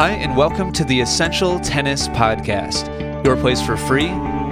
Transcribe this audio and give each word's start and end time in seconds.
Hi, 0.00 0.12
and 0.12 0.34
welcome 0.34 0.72
to 0.72 0.84
the 0.84 0.98
Essential 1.02 1.60
Tennis 1.60 2.08
Podcast, 2.08 3.22
your 3.22 3.36
place 3.36 3.60
for 3.60 3.76
free, 3.76 4.06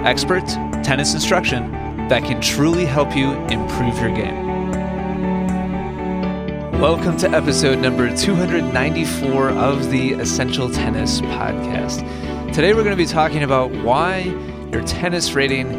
expert 0.04 0.46
tennis 0.84 1.14
instruction 1.14 1.70
that 2.08 2.22
can 2.22 2.38
truly 2.42 2.84
help 2.84 3.16
you 3.16 3.32
improve 3.46 3.98
your 3.98 4.14
game. 4.14 4.46
Welcome 6.78 7.16
to 7.16 7.30
episode 7.30 7.78
number 7.78 8.14
294 8.14 9.48
of 9.48 9.90
the 9.90 10.12
Essential 10.12 10.68
Tennis 10.68 11.22
Podcast. 11.22 12.52
Today 12.52 12.74
we're 12.74 12.84
going 12.84 12.94
to 12.94 13.02
be 13.02 13.06
talking 13.06 13.42
about 13.42 13.70
why 13.70 14.24
your 14.70 14.82
tennis 14.82 15.32
rating 15.32 15.70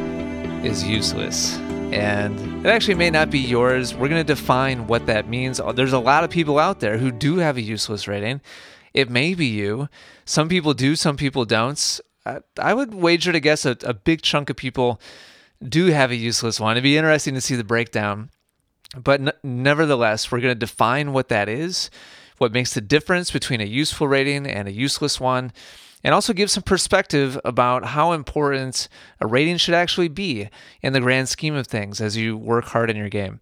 is 0.66 0.84
useless. 0.84 1.60
And 1.92 2.66
it 2.66 2.70
actually 2.72 2.96
may 2.96 3.12
not 3.12 3.30
be 3.30 3.38
yours. 3.38 3.94
We're 3.94 4.10
going 4.10 4.26
to 4.26 4.34
define 4.34 4.88
what 4.88 5.06
that 5.06 5.30
means. 5.30 5.62
There's 5.76 5.94
a 5.94 6.00
lot 6.00 6.24
of 6.24 6.32
people 6.32 6.58
out 6.58 6.80
there 6.80 6.98
who 6.98 7.12
do 7.12 7.38
have 7.38 7.58
a 7.58 7.62
useless 7.62 8.08
rating. 8.08 8.42
It 9.00 9.10
may 9.10 9.34
be 9.34 9.46
you. 9.46 9.90
Some 10.26 10.50
people 10.50 10.74
do, 10.74 10.96
some 10.96 11.18
people 11.18 11.46
don't. 11.46 12.00
I 12.60 12.74
would 12.74 12.94
wager 12.94 13.32
to 13.32 13.40
guess 13.40 13.66
a, 13.66 13.78
a 13.84 13.94
big 13.94 14.21
chunk 14.21 14.50
of 14.50 14.56
people 14.56 15.00
do 15.68 15.88
have 15.88 16.12
a 16.12 16.16
useless 16.16 16.60
one. 16.60 16.74
It'd 16.74 16.84
be 16.84 16.98
interesting 16.98 17.34
to 17.34 17.42
see 17.42 17.56
the 17.56 17.64
breakdown. 17.64 18.30
But 18.96 19.21
n- 19.21 19.32
nevertheless, 19.43 20.32
we're 20.32 20.42
going 20.42 20.54
to 20.54 20.60
define 20.60 21.14
what 21.14 21.30
that 21.30 21.48
is, 21.48 21.90
what 22.38 22.52
makes 22.52 22.74
the 22.74 22.82
difference 22.82 23.32
between 23.32 23.62
a 23.62 23.66
useful 23.66 24.07
rating 24.07 24.48
and 24.48 24.68
a 24.68 24.71
useless 24.71 25.20
one, 25.20 25.52
and 26.04 26.14
also 26.14 26.34
give 26.34 26.50
some 26.50 26.64
perspective 26.64 27.40
about 27.43 27.86
how 27.86 28.14
important 28.14 28.88
a 29.20 29.28
rating 29.28 29.57
should 29.57 29.76
actually 29.76 30.07
be 30.07 30.50
in 30.82 30.93
the 30.93 31.02
grand 31.02 31.29
scheme 31.29 31.56
of 31.56 31.68
things 31.68 32.02
as 32.02 32.18
you 32.18 32.38
work 32.38 32.66
hard 32.66 32.90
in 32.90 32.98
your 32.98 33.09
game. 33.09 33.40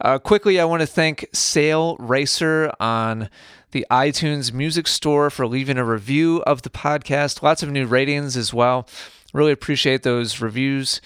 Uh, 0.00 0.18
quickly, 0.18 0.60
I 0.60 0.64
want 0.64 0.80
to 0.80 0.86
thank 0.86 1.26
Sail 1.32 1.96
Racer 1.98 2.72
on 2.78 3.28
the 3.72 3.84
iTunes 3.90 4.52
Music 4.52 4.86
Store 4.86 5.28
for 5.28 5.46
leaving 5.46 5.76
a 5.76 5.84
review 5.84 6.42
of 6.46 6.62
the 6.62 6.70
podcast. 6.70 7.42
Lots 7.42 7.62
of 7.62 7.70
new 7.70 7.84
ratings 7.84 8.36
as 8.36 8.54
well. 8.54 8.88
Really 9.32 9.52
appreciate 9.52 10.04
those 10.04 10.40
reviews. 10.40 11.00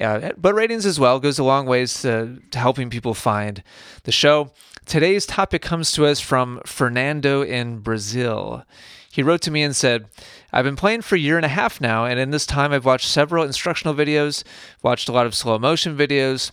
Uh, 0.00 0.30
but 0.38 0.54
ratings 0.54 0.86
as 0.86 0.98
well 0.98 1.20
goes 1.20 1.38
a 1.38 1.44
long 1.44 1.66
ways 1.66 2.00
to, 2.00 2.38
to 2.50 2.58
helping 2.58 2.88
people 2.88 3.12
find 3.12 3.62
the 4.04 4.12
show. 4.12 4.50
Today's 4.86 5.26
topic 5.26 5.60
comes 5.60 5.92
to 5.92 6.06
us 6.06 6.18
from 6.18 6.62
Fernando 6.64 7.42
in 7.42 7.80
Brazil. 7.80 8.64
He 9.12 9.22
wrote 9.22 9.42
to 9.42 9.50
me 9.50 9.62
and 9.62 9.76
said, 9.76 10.06
I've 10.52 10.64
been 10.64 10.76
playing 10.76 11.02
for 11.02 11.16
a 11.16 11.18
year 11.18 11.36
and 11.36 11.44
a 11.44 11.48
half 11.48 11.80
now, 11.80 12.06
and 12.06 12.18
in 12.18 12.30
this 12.30 12.46
time 12.46 12.72
I've 12.72 12.86
watched 12.86 13.08
several 13.08 13.44
instructional 13.44 13.94
videos, 13.94 14.44
watched 14.82 15.08
a 15.08 15.12
lot 15.12 15.26
of 15.26 15.34
slow 15.34 15.58
motion 15.58 15.96
videos, 15.96 16.52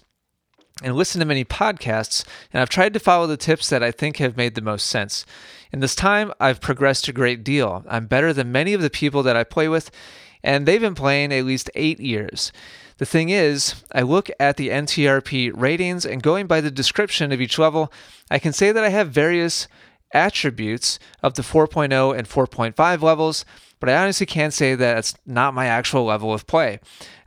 and 0.84 0.96
listen 0.96 1.20
to 1.20 1.26
many 1.26 1.44
podcasts, 1.44 2.24
and 2.54 2.62
I've 2.62 2.70
tried 2.70 2.94
to 2.94 3.00
follow 3.00 3.28
the 3.28 3.38
tips 3.38 3.70
that 3.70 3.84
I 3.84 3.92
think 3.92 4.18
have 4.18 4.38
made 4.38 4.56
the 4.56 4.62
most 4.62 4.88
sense. 4.88 5.26
In 5.72 5.80
this 5.80 5.96
time, 5.96 6.32
I've 6.40 6.62
progressed 6.62 7.08
a 7.08 7.14
great 7.14 7.44
deal. 7.44 7.84
I'm 7.90 8.06
better 8.06 8.34
than 8.34 8.52
many 8.52 8.74
of 8.74 8.82
the 8.82 8.90
people 8.90 9.24
that 9.24 9.36
I 9.36 9.44
play 9.44 9.68
with, 9.68 9.92
and 10.44 10.66
they've 10.66 10.82
been 10.82 10.96
playing 10.96 11.34
at 11.34 11.46
least 11.46 11.70
eight 11.76 12.00
years. 12.00 12.52
The 12.98 13.06
thing 13.06 13.30
is, 13.30 13.84
I 13.92 14.02
look 14.02 14.30
at 14.40 14.58
the 14.58 14.70
NTRP 14.70 15.52
ratings, 15.56 16.06
and 16.06 16.24
going 16.24 16.48
by 16.48 16.62
the 16.62 16.72
description 16.72 17.32
of 17.32 17.42
each 17.42 17.60
level, 17.60 17.92
I 18.32 18.40
can 18.40 18.54
say 18.54 18.72
that 18.72 18.84
I 18.84 18.90
have 18.90 19.10
various 19.10 19.68
attributes 20.14 21.00
of 21.22 21.36
the 21.36 21.42
4.0 21.42 22.18
and 22.18 22.28
4.5 22.28 23.02
levels, 23.02 23.46
but 23.80 23.90
I 23.90 23.98
honestly 23.98 24.26
can't 24.26 24.54
say 24.54 24.76
that 24.76 24.98
it's 24.98 25.16
not 25.26 25.54
my 25.54 25.68
actual 25.68 26.06
level 26.06 26.34
of 26.34 26.48
play. 26.48 26.80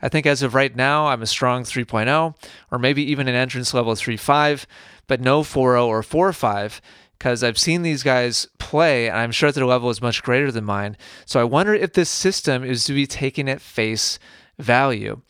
I 0.03 0.09
think 0.09 0.27
as 0.27 0.43
of 0.43 0.55
right 0.55 0.75
now, 0.75 1.07
I'm 1.07 1.23
a 1.23 1.27
strong 1.27 1.63
3.0, 1.63 2.35
or 2.71 2.79
maybe 2.79 3.03
even 3.03 3.29
an 3.29 3.35
entrance 3.35 3.73
level 3.75 3.95
3.5, 3.95 4.67
but 5.07 5.21
no 5.21 5.43
4.0 5.43 5.87
or 5.87 6.03
4.5 6.03 6.81
because 7.21 7.45
I've 7.45 7.59
seen 7.59 7.83
these 7.83 8.03
guys 8.03 8.49
play 8.59 9.07
and 9.07 9.19
I'm 9.19 9.31
sure 9.31 9.53
their 9.53 9.67
level 9.67 9.91
is 9.91 10.01
much 10.01 10.23
greater 10.23 10.51
than 10.51 10.65
mine. 10.65 10.97
So 11.27 11.39
I 11.39 11.45
wonder 11.45 11.75
if 11.75 11.93
this 11.93 12.09
system 12.09 12.65
is 12.65 12.85
to 12.85 12.95
be 12.95 13.07
taken 13.07 13.47
at 13.47 13.61
face 13.61 14.19
value. 14.59 15.21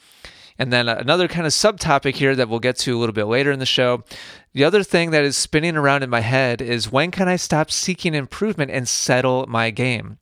And 0.60 0.70
then 0.70 0.90
another 0.90 1.26
kind 1.26 1.46
of 1.46 1.54
subtopic 1.54 2.16
here 2.16 2.36
that 2.36 2.50
we'll 2.50 2.58
get 2.58 2.76
to 2.80 2.94
a 2.94 2.98
little 2.98 3.14
bit 3.14 3.24
later 3.24 3.50
in 3.50 3.60
the 3.60 3.64
show. 3.64 4.04
The 4.52 4.62
other 4.62 4.82
thing 4.82 5.10
that 5.10 5.24
is 5.24 5.34
spinning 5.34 5.74
around 5.74 6.02
in 6.02 6.10
my 6.10 6.20
head 6.20 6.60
is 6.60 6.92
when 6.92 7.10
can 7.10 7.28
I 7.28 7.36
stop 7.36 7.70
seeking 7.70 8.14
improvement 8.14 8.70
and 8.70 8.86
settle 8.86 9.46
my 9.48 9.70
game? 9.70 10.18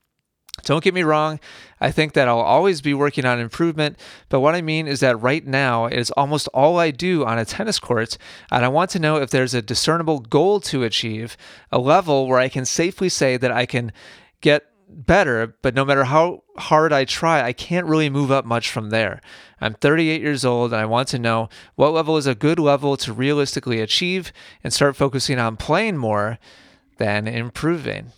Don't 0.63 0.85
get 0.85 0.95
me 0.95 1.03
wrong, 1.03 1.41
I 1.81 1.91
think 1.91 2.13
that 2.13 2.29
I'll 2.29 2.39
always 2.39 2.81
be 2.81 2.95
working 2.95 3.25
on 3.25 3.41
improvement, 3.41 3.99
but 4.29 4.39
what 4.39 4.55
I 4.55 4.63
mean 4.63 4.87
is 4.87 5.01
that 5.01 5.21
right 5.21 5.45
now 5.45 5.87
it 5.87 5.99
is 5.99 6.13
almost 6.13 6.47
all 6.55 6.79
I 6.79 6.93
do 6.93 7.25
on 7.25 7.39
a 7.39 7.45
tennis 7.45 7.81
court, 7.81 8.17
and 8.51 8.65
I 8.65 8.69
want 8.69 8.91
to 8.91 8.99
know 9.01 9.17
if 9.17 9.31
there's 9.31 9.55
a 9.55 9.63
discernible 9.63 10.21
goal 10.21 10.61
to 10.63 10.85
achieve, 10.85 11.37
a 11.73 11.79
level 11.79 12.29
where 12.29 12.39
I 12.39 12.49
can 12.49 12.65
safely 12.65 13.09
say 13.09 13.37
that 13.37 13.53
I 13.53 13.67
can 13.67 13.93
get 14.41 14.67
better, 14.89 15.57
but 15.63 15.75
no 15.75 15.85
matter 15.85 16.05
how 16.05 16.43
hard 16.57 16.93
I 16.93 17.05
try, 17.05 17.43
I 17.43 17.53
can't 17.53 17.87
really 17.87 18.11
move 18.11 18.31
up 18.31 18.45
much 18.45 18.71
from 18.71 18.91
there. 18.91 19.21
I'm 19.61 19.75
38 19.75 20.21
years 20.21 20.45
old 20.45 20.73
and 20.73 20.81
I 20.81 20.87
want 20.87 21.09
to 21.09 21.19
know 21.19 21.49
what 21.75 21.93
level 21.93 22.17
is 22.17 22.27
a 22.27 22.35
good 22.35 22.59
level 22.59 22.97
to 22.99 23.13
realistically 23.13 23.81
achieve 23.81 24.33
and 24.63 24.73
start 24.73 24.97
focusing 24.97 25.39
on 25.39 25.57
playing 25.57 25.97
more 25.97 26.39
than 26.99 27.27
improving. 27.27 28.13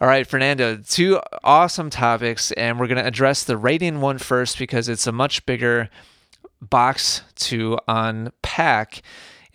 All 0.00 0.08
right, 0.08 0.26
Fernando, 0.26 0.76
two 0.76 1.20
awesome 1.42 1.88
topics, 1.88 2.52
and 2.52 2.78
we're 2.78 2.86
going 2.86 3.02
to 3.02 3.06
address 3.06 3.44
the 3.44 3.56
rating 3.56 4.02
one 4.02 4.18
first 4.18 4.58
because 4.58 4.90
it's 4.90 5.06
a 5.06 5.12
much 5.12 5.46
bigger 5.46 5.88
box 6.60 7.22
to 7.36 7.78
unpack. 7.88 9.00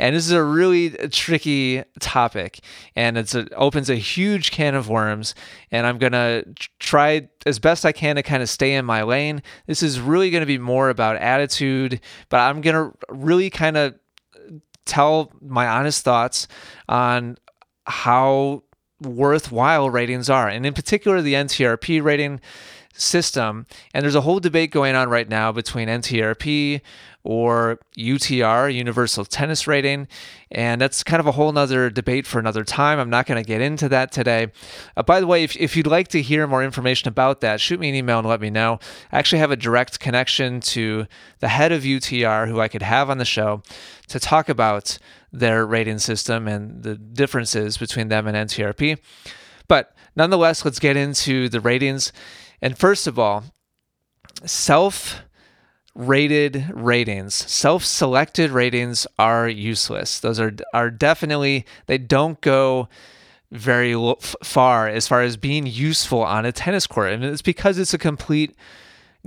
And 0.01 0.16
this 0.16 0.25
is 0.25 0.31
a 0.31 0.44
really 0.44 0.89
tricky 1.09 1.84
topic, 2.00 2.59
and 2.95 3.17
it 3.17 3.34
opens 3.56 3.89
a 3.89 3.95
huge 3.95 4.51
can 4.51 4.75
of 4.75 4.89
worms. 4.89 5.35
And 5.69 5.85
I'm 5.85 6.00
gonna 6.00 6.44
try 6.79 7.29
as 7.45 7.59
best 7.59 7.85
I 7.85 7.91
can 7.91 8.16
to 8.16 8.23
kind 8.23 8.41
of 8.41 8.50
stay 8.50 8.73
in 8.73 8.84
my 8.84 9.03
lane. 9.03 9.44
This 9.67 9.84
is 9.84 10.00
really 10.00 10.31
to 10.31 10.45
be 10.45 10.57
more 10.57 10.89
about 10.89 11.17
attitude, 11.17 12.01
but 12.29 12.39
I'm 12.39 12.62
gonna 12.62 12.91
really 13.09 13.50
kind 13.50 13.78
of 13.78 13.95
tell 14.85 15.31
my 15.39 15.67
honest 15.67 16.03
thoughts 16.03 16.47
on 16.89 17.38
how 17.85 18.63
worthwhile 19.01 19.89
ratings 19.89 20.29
are, 20.29 20.47
and 20.47 20.66
in 20.66 20.73
particular 20.73 21.22
the 21.22 21.35
NTRP 21.35 22.03
rating 22.03 22.41
system. 22.94 23.68
And 23.94 24.03
there's 24.03 24.16
a 24.16 24.22
whole 24.22 24.39
debate 24.39 24.72
going 24.72 24.95
on 24.95 25.09
right 25.09 25.29
now 25.29 25.51
between 25.51 25.88
NTRP 25.88 26.81
or 27.23 27.79
UTR, 27.97 28.73
Universal 28.73 29.25
Tennis 29.25 29.67
Rating. 29.67 30.07
And 30.49 30.81
that's 30.81 31.03
kind 31.03 31.19
of 31.19 31.27
a 31.27 31.31
whole 31.31 31.51
nother 31.51 31.89
debate 31.89 32.25
for 32.25 32.39
another 32.39 32.63
time. 32.63 32.99
I'm 32.99 33.09
not 33.09 33.25
going 33.25 33.41
to 33.41 33.47
get 33.47 33.61
into 33.61 33.87
that 33.89 34.11
today. 34.11 34.51
Uh, 34.97 35.03
by 35.03 35.19
the 35.19 35.27
way, 35.27 35.43
if, 35.43 35.55
if 35.57 35.77
you'd 35.77 35.87
like 35.87 36.07
to 36.09 36.21
hear 36.21 36.47
more 36.47 36.63
information 36.63 37.07
about 37.07 37.41
that, 37.41 37.61
shoot 37.61 37.79
me 37.79 37.89
an 37.89 37.95
email 37.95 38.19
and 38.19 38.27
let 38.27 38.41
me 38.41 38.49
know. 38.49 38.79
I 39.11 39.19
actually 39.19 39.39
have 39.39 39.51
a 39.51 39.55
direct 39.55 39.99
connection 39.99 40.59
to 40.61 41.05
the 41.39 41.47
head 41.47 41.71
of 41.71 41.83
UTR 41.83 42.47
who 42.47 42.59
I 42.59 42.67
could 42.67 42.81
have 42.81 43.09
on 43.09 43.17
the 43.17 43.25
show 43.25 43.61
to 44.07 44.19
talk 44.19 44.49
about 44.49 44.97
their 45.31 45.65
rating 45.65 45.99
system 45.99 46.47
and 46.47 46.83
the 46.83 46.95
differences 46.95 47.77
between 47.77 48.09
them 48.09 48.27
and 48.27 48.35
NTRP. 48.49 48.97
But 49.67 49.95
nonetheless, 50.15 50.65
let's 50.65 50.79
get 50.79 50.97
into 50.97 51.47
the 51.47 51.61
ratings. 51.61 52.11
And 52.61 52.77
first 52.77 53.07
of 53.07 53.17
all, 53.17 53.45
self 54.45 55.21
rated 55.96 56.69
ratings, 56.74 57.35
self 57.35 57.84
selected 57.84 58.52
ratings 58.52 59.07
are 59.19 59.47
useless. 59.47 60.19
Those 60.19 60.40
are, 60.40 60.53
are 60.74 60.90
definitely, 60.90 61.66
they 61.88 61.97
don't 61.97 62.40
go 62.41 62.88
very 63.52 63.94
far 64.44 64.88
as 64.88 65.07
far 65.07 65.22
as 65.22 65.35
being 65.38 65.68
useful 65.68 66.24
on 66.24 66.46
a 66.46 66.51
tennis 66.51 66.88
court. 66.88 67.12
And 67.12 67.24
it's 67.24 67.41
because 67.41 67.78
it's 67.78 67.94
a 67.94 67.97
complete 67.97 68.56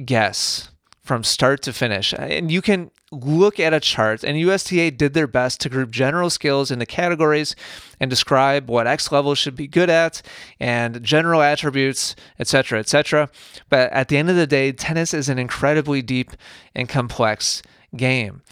guess 0.05 0.71
from 1.05 1.23
start 1.23 1.61
to 1.63 1.73
finish. 1.73 2.15
And 2.17 2.51
you 2.51 2.63
can 2.63 2.91
look 3.13 3.61
at 3.61 3.75
a 3.75 3.79
chart, 3.79 4.25
and 4.25 4.39
USTA 4.39 4.91
did 4.91 5.13
their 5.13 5.27
best 5.27 5.61
to 5.61 5.69
group 5.69 5.91
general 5.91 6.31
skills 6.31 6.71
into 6.71 6.87
categories 6.87 7.55
and 8.01 8.09
describe 8.09 8.71
what 8.71 8.87
X 8.87 9.13
level 9.13 9.35
should 9.35 9.55
be 9.55 9.67
good 9.67 9.91
at 9.91 10.23
and 10.59 11.03
general 11.03 11.43
attributes, 11.43 12.17
etc., 12.39 12.81
etc. 12.81 13.29
But 13.69 13.93
at 13.93 14.09
the 14.09 14.17
end 14.17 14.31
of 14.31 14.37
the 14.37 14.47
day, 14.47 14.73
tennis 14.73 15.13
is 15.13 15.29
an 15.29 15.39
incredibly 15.39 16.01
deep 16.01 16.33
and 16.75 16.89
complex 16.89 17.63
game. 17.95 18.43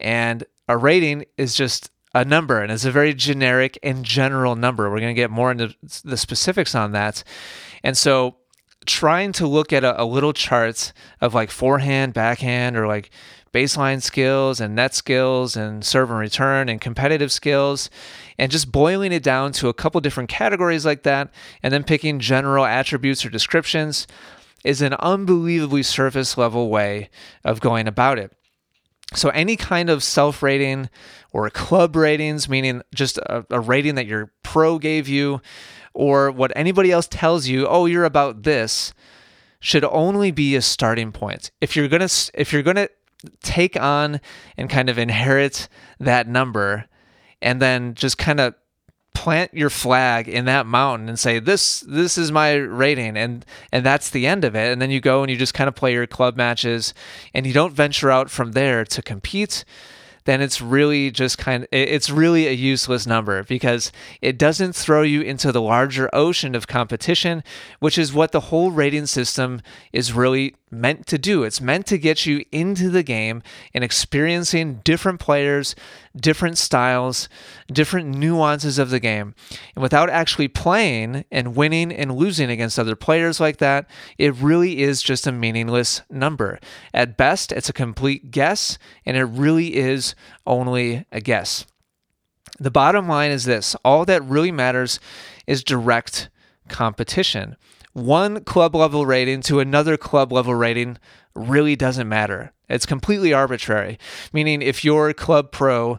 And 0.00 0.44
a 0.66 0.78
rating 0.78 1.26
is 1.36 1.54
just 1.54 1.90
a 2.14 2.24
number, 2.24 2.60
and 2.60 2.72
it's 2.72 2.86
a 2.86 2.90
very 2.90 3.12
generic 3.12 3.78
and 3.82 4.02
general 4.02 4.56
number. 4.56 4.90
We're 4.90 5.00
going 5.00 5.14
to 5.14 5.20
get 5.20 5.30
more 5.30 5.50
into 5.50 5.74
the 6.04 6.16
specifics 6.16 6.74
on 6.74 6.92
that. 6.92 7.22
And 7.84 7.96
so 7.98 8.36
trying 8.88 9.32
to 9.32 9.46
look 9.46 9.72
at 9.72 9.84
a, 9.84 10.02
a 10.02 10.04
little 10.04 10.32
chart 10.32 10.92
of 11.20 11.34
like 11.34 11.50
forehand, 11.50 12.14
backhand, 12.14 12.76
or 12.76 12.86
like 12.86 13.10
baseline 13.52 14.02
skills 14.02 14.60
and 14.60 14.74
net 14.74 14.94
skills 14.94 15.56
and 15.56 15.84
serve 15.84 16.10
and 16.10 16.18
return 16.18 16.68
and 16.68 16.80
competitive 16.80 17.32
skills 17.32 17.88
and 18.38 18.52
just 18.52 18.70
boiling 18.70 19.12
it 19.12 19.22
down 19.22 19.52
to 19.52 19.68
a 19.68 19.74
couple 19.74 20.00
different 20.00 20.28
categories 20.28 20.84
like 20.84 21.02
that 21.02 21.30
and 21.62 21.72
then 21.72 21.82
picking 21.82 22.18
general 22.18 22.64
attributes 22.64 23.24
or 23.24 23.30
descriptions 23.30 24.06
is 24.64 24.82
an 24.82 24.94
unbelievably 24.94 25.82
surface 25.82 26.36
level 26.36 26.68
way 26.68 27.08
of 27.44 27.60
going 27.60 27.86
about 27.88 28.18
it. 28.18 28.32
So, 29.14 29.30
any 29.30 29.56
kind 29.56 29.88
of 29.88 30.02
self 30.02 30.42
rating 30.42 30.90
or 31.32 31.48
club 31.48 31.96
ratings, 31.96 32.48
meaning 32.48 32.82
just 32.94 33.16
a, 33.18 33.46
a 33.48 33.58
rating 33.58 33.94
that 33.94 34.06
your 34.06 34.32
pro 34.42 34.78
gave 34.78 35.08
you, 35.08 35.40
or 35.98 36.30
what 36.30 36.52
anybody 36.54 36.92
else 36.92 37.08
tells 37.08 37.48
you, 37.48 37.66
oh, 37.66 37.86
you're 37.86 38.04
about 38.04 38.44
this, 38.44 38.94
should 39.58 39.82
only 39.82 40.30
be 40.30 40.54
a 40.54 40.62
starting 40.62 41.10
point. 41.10 41.50
If 41.60 41.74
you're 41.74 41.88
gonna 41.88 42.08
if 42.34 42.52
you're 42.52 42.62
gonna 42.62 42.88
take 43.42 43.78
on 43.78 44.20
and 44.56 44.70
kind 44.70 44.88
of 44.88 44.96
inherit 44.96 45.68
that 45.98 46.28
number, 46.28 46.86
and 47.42 47.60
then 47.60 47.94
just 47.94 48.16
kind 48.16 48.38
of 48.38 48.54
plant 49.12 49.52
your 49.52 49.70
flag 49.70 50.28
in 50.28 50.44
that 50.44 50.64
mountain 50.64 51.08
and 51.08 51.18
say 51.18 51.40
this 51.40 51.80
this 51.80 52.16
is 52.16 52.30
my 52.30 52.54
rating 52.54 53.16
and 53.16 53.44
and 53.72 53.84
that's 53.84 54.10
the 54.10 54.28
end 54.28 54.44
of 54.44 54.54
it 54.54 54.70
and 54.70 54.80
then 54.80 54.92
you 54.92 55.00
go 55.00 55.22
and 55.22 55.30
you 55.30 55.36
just 55.36 55.54
kind 55.54 55.66
of 55.66 55.74
play 55.74 55.92
your 55.92 56.06
club 56.06 56.36
matches 56.36 56.94
and 57.34 57.44
you 57.44 57.52
don't 57.52 57.72
venture 57.72 58.12
out 58.12 58.30
from 58.30 58.52
there 58.52 58.84
to 58.84 59.02
compete 59.02 59.64
then 60.28 60.42
it's 60.42 60.60
really 60.60 61.10
just 61.10 61.38
kind 61.38 61.62
of 61.62 61.68
it's 61.72 62.10
really 62.10 62.46
a 62.46 62.52
useless 62.52 63.06
number 63.06 63.42
because 63.44 63.90
it 64.20 64.36
doesn't 64.36 64.74
throw 64.76 65.00
you 65.00 65.22
into 65.22 65.50
the 65.50 65.62
larger 65.62 66.10
ocean 66.12 66.54
of 66.54 66.66
competition, 66.66 67.42
which 67.80 67.96
is 67.96 68.12
what 68.12 68.32
the 68.32 68.40
whole 68.40 68.70
rating 68.70 69.06
system 69.06 69.62
is 69.90 70.12
really 70.12 70.54
meant 70.70 71.06
to 71.06 71.18
do. 71.18 71.44
It's 71.44 71.60
meant 71.60 71.86
to 71.86 71.98
get 71.98 72.26
you 72.26 72.44
into 72.52 72.90
the 72.90 73.02
game 73.02 73.42
and 73.72 73.82
experiencing 73.82 74.80
different 74.84 75.20
players, 75.20 75.74
different 76.16 76.58
styles, 76.58 77.28
different 77.72 78.08
nuances 78.08 78.78
of 78.78 78.90
the 78.90 79.00
game. 79.00 79.34
And 79.74 79.82
without 79.82 80.10
actually 80.10 80.48
playing 80.48 81.24
and 81.30 81.56
winning 81.56 81.92
and 81.92 82.14
losing 82.14 82.50
against 82.50 82.78
other 82.78 82.96
players 82.96 83.40
like 83.40 83.58
that, 83.58 83.88
it 84.18 84.34
really 84.34 84.82
is 84.82 85.02
just 85.02 85.26
a 85.26 85.32
meaningless 85.32 86.02
number. 86.10 86.58
At 86.92 87.16
best, 87.16 87.52
it's 87.52 87.68
a 87.68 87.72
complete 87.74 88.30
guess, 88.30 88.78
and 89.06 89.16
it 89.16 89.24
really 89.24 89.76
is 89.76 90.14
only 90.46 91.04
a 91.12 91.20
guess. 91.20 91.66
The 92.58 92.70
bottom 92.70 93.08
line 93.08 93.30
is 93.30 93.44
this 93.44 93.76
all 93.84 94.04
that 94.06 94.24
really 94.24 94.52
matters 94.52 94.98
is 95.46 95.62
direct 95.62 96.28
competition 96.68 97.56
one 97.98 98.44
club 98.44 98.74
level 98.74 99.06
rating 99.06 99.40
to 99.42 99.60
another 99.60 99.96
club 99.96 100.32
level 100.32 100.54
rating 100.54 100.98
really 101.34 101.76
doesn't 101.76 102.08
matter. 102.08 102.52
It's 102.68 102.86
completely 102.86 103.32
arbitrary. 103.32 103.98
Meaning, 104.32 104.62
if 104.62 104.84
your 104.84 105.12
club 105.12 105.52
pro 105.52 105.98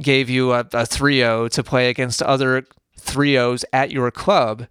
gave 0.00 0.28
you 0.28 0.52
a, 0.52 0.66
a 0.72 0.86
3 0.86 1.18
0 1.18 1.48
to 1.48 1.62
play 1.62 1.88
against 1.88 2.22
other 2.22 2.64
3 2.98 3.34
0s 3.34 3.64
at 3.72 3.90
your 3.90 4.10
club, 4.10 4.66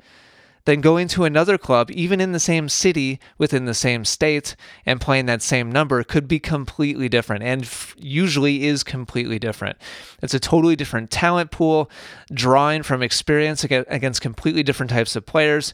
then 0.65 0.81
going 0.81 1.07
to 1.09 1.25
another 1.25 1.57
club, 1.57 1.91
even 1.91 2.21
in 2.21 2.31
the 2.31 2.39
same 2.39 2.69
city 2.69 3.19
within 3.37 3.65
the 3.65 3.73
same 3.73 4.05
state, 4.05 4.55
and 4.85 5.01
playing 5.01 5.25
that 5.25 5.41
same 5.41 5.71
number 5.71 6.03
could 6.03 6.27
be 6.27 6.39
completely 6.39 7.09
different 7.09 7.43
and 7.43 7.63
f- 7.63 7.95
usually 7.97 8.65
is 8.65 8.83
completely 8.83 9.39
different. 9.39 9.77
It's 10.21 10.33
a 10.33 10.39
totally 10.39 10.75
different 10.75 11.11
talent 11.11 11.51
pool, 11.51 11.89
drawing 12.33 12.83
from 12.83 13.03
experience 13.03 13.63
against 13.63 14.21
completely 14.21 14.63
different 14.63 14.89
types 14.89 15.15
of 15.15 15.25
players 15.25 15.73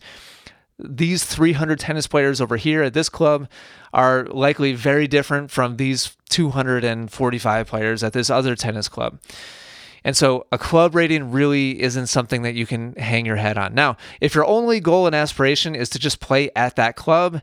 these 0.79 1.25
300 1.25 1.77
tennis 1.79 2.07
players 2.07 2.39
over 2.39 2.55
here 2.55 2.81
at 2.81 2.93
this 2.93 3.09
club 3.09 3.49
are 3.93 4.25
likely 4.27 4.73
very 4.73 5.07
different 5.07 5.51
from 5.51 5.75
these 5.75 6.15
245 6.29 7.67
players 7.67 8.03
at 8.03 8.13
this 8.13 8.29
other 8.29 8.55
tennis 8.55 8.87
club. 8.87 9.19
And 10.03 10.15
so 10.15 10.45
a 10.51 10.57
club 10.57 10.95
rating 10.95 11.31
really 11.31 11.81
isn't 11.81 12.07
something 12.07 12.41
that 12.43 12.55
you 12.55 12.65
can 12.65 12.93
hang 12.95 13.25
your 13.25 13.35
head 13.35 13.57
on. 13.57 13.73
Now, 13.73 13.97
if 14.21 14.35
your 14.35 14.45
only 14.45 14.79
goal 14.79 15.07
and 15.07 15.15
aspiration 15.15 15.75
is 15.75 15.89
to 15.89 15.99
just 15.99 16.19
play 16.19 16.49
at 16.55 16.75
that 16.75 16.95
club, 16.95 17.41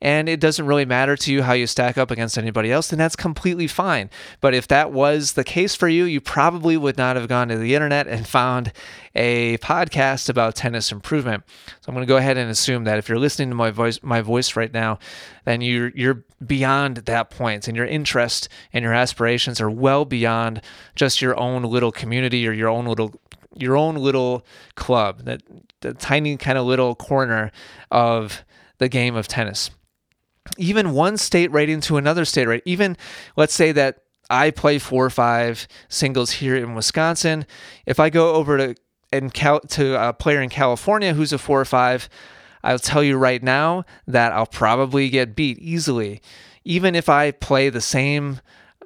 and 0.00 0.28
it 0.28 0.40
doesn't 0.40 0.66
really 0.66 0.84
matter 0.84 1.16
to 1.16 1.32
you 1.32 1.42
how 1.42 1.52
you 1.52 1.66
stack 1.66 1.98
up 1.98 2.10
against 2.10 2.38
anybody 2.38 2.70
else, 2.70 2.88
then 2.88 2.98
that's 2.98 3.16
completely 3.16 3.66
fine. 3.66 4.10
But 4.40 4.54
if 4.54 4.68
that 4.68 4.92
was 4.92 5.32
the 5.32 5.44
case 5.44 5.74
for 5.74 5.88
you, 5.88 6.04
you 6.04 6.20
probably 6.20 6.76
would 6.76 6.96
not 6.96 7.16
have 7.16 7.28
gone 7.28 7.48
to 7.48 7.56
the 7.56 7.74
internet 7.74 8.06
and 8.06 8.26
found 8.26 8.72
a 9.14 9.58
podcast 9.58 10.28
about 10.28 10.54
tennis 10.54 10.92
improvement. 10.92 11.42
So 11.80 11.88
I'm 11.88 11.94
going 11.94 12.06
to 12.06 12.08
go 12.08 12.16
ahead 12.16 12.36
and 12.36 12.50
assume 12.50 12.84
that 12.84 12.98
if 12.98 13.08
you're 13.08 13.18
listening 13.18 13.48
to 13.48 13.54
my 13.54 13.70
voice 13.70 13.98
my 14.02 14.20
voice 14.20 14.56
right 14.56 14.72
now, 14.72 14.98
then 15.44 15.60
you're 15.60 15.90
you're 15.94 16.24
beyond 16.46 16.98
that 16.98 17.30
point 17.30 17.66
and 17.66 17.76
your 17.76 17.86
interest 17.86 18.48
and 18.72 18.82
your 18.82 18.94
aspirations 18.94 19.60
are 19.60 19.70
well 19.70 20.04
beyond 20.04 20.60
just 20.94 21.20
your 21.20 21.38
own 21.38 21.62
little 21.62 21.90
community 21.90 22.46
or 22.46 22.52
your 22.52 22.68
own 22.68 22.86
little 22.86 23.14
your 23.56 23.76
own 23.76 23.96
little 23.96 24.46
club, 24.76 25.24
that 25.24 25.42
the 25.80 25.94
tiny 25.94 26.36
kind 26.36 26.58
of 26.58 26.66
little 26.66 26.94
corner 26.94 27.50
of 27.90 28.44
the 28.78 28.88
game 28.88 29.16
of 29.16 29.26
tennis 29.26 29.70
even 30.56 30.92
one 30.92 31.16
state 31.16 31.50
rating 31.52 31.80
to 31.82 31.96
another 31.96 32.24
state 32.24 32.46
rate. 32.46 32.62
Even 32.64 32.96
let's 33.36 33.54
say 33.54 33.72
that 33.72 33.98
I 34.30 34.50
play 34.50 34.78
four 34.78 35.04
or 35.04 35.10
five 35.10 35.66
singles 35.88 36.32
here 36.32 36.56
in 36.56 36.74
Wisconsin. 36.74 37.46
If 37.86 37.98
I 37.98 38.10
go 38.10 38.34
over 38.34 38.58
to 38.58 38.74
and 39.10 39.32
Cal- 39.32 39.60
to 39.60 40.08
a 40.08 40.12
player 40.12 40.42
in 40.42 40.50
California 40.50 41.14
who's 41.14 41.32
a 41.32 41.38
four 41.38 41.60
or 41.60 41.64
five, 41.64 42.08
I'll 42.62 42.78
tell 42.78 43.02
you 43.02 43.16
right 43.16 43.42
now 43.42 43.84
that 44.06 44.32
I'll 44.32 44.46
probably 44.46 45.08
get 45.08 45.34
beat 45.34 45.58
easily. 45.58 46.20
Even 46.64 46.94
if 46.94 47.08
I 47.08 47.30
play 47.30 47.70
the 47.70 47.80
same 47.80 48.40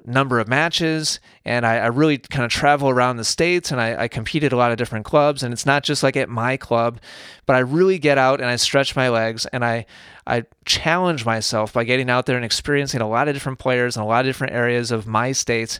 number 0.05 0.39
of 0.39 0.47
matches 0.47 1.19
and 1.45 1.65
I, 1.65 1.77
I 1.77 1.85
really 1.87 2.17
kind 2.17 2.45
of 2.45 2.51
travel 2.51 2.89
around 2.89 3.17
the 3.17 3.23
states 3.23 3.71
and 3.71 3.79
I, 3.79 4.03
I 4.03 4.07
compete 4.07 4.43
at 4.43 4.51
a 4.51 4.57
lot 4.57 4.71
of 4.71 4.77
different 4.77 5.05
clubs 5.05 5.43
and 5.43 5.53
it's 5.53 5.65
not 5.65 5.83
just 5.83 6.03
like 6.03 6.17
at 6.17 6.29
my 6.29 6.57
club 6.57 6.99
but 7.45 7.55
i 7.55 7.59
really 7.59 7.99
get 7.99 8.17
out 8.17 8.41
and 8.41 8.49
i 8.49 8.55
stretch 8.55 8.95
my 8.95 9.09
legs 9.09 9.45
and 9.47 9.63
i 9.63 9.85
i 10.27 10.43
challenge 10.65 11.25
myself 11.25 11.71
by 11.71 11.83
getting 11.83 12.09
out 12.09 12.25
there 12.25 12.35
and 12.35 12.45
experiencing 12.45 13.01
a 13.01 13.07
lot 13.07 13.27
of 13.27 13.33
different 13.33 13.59
players 13.59 13.95
in 13.95 14.01
a 14.01 14.05
lot 14.05 14.25
of 14.25 14.29
different 14.29 14.53
areas 14.53 14.91
of 14.91 15.07
my 15.07 15.31
state 15.31 15.79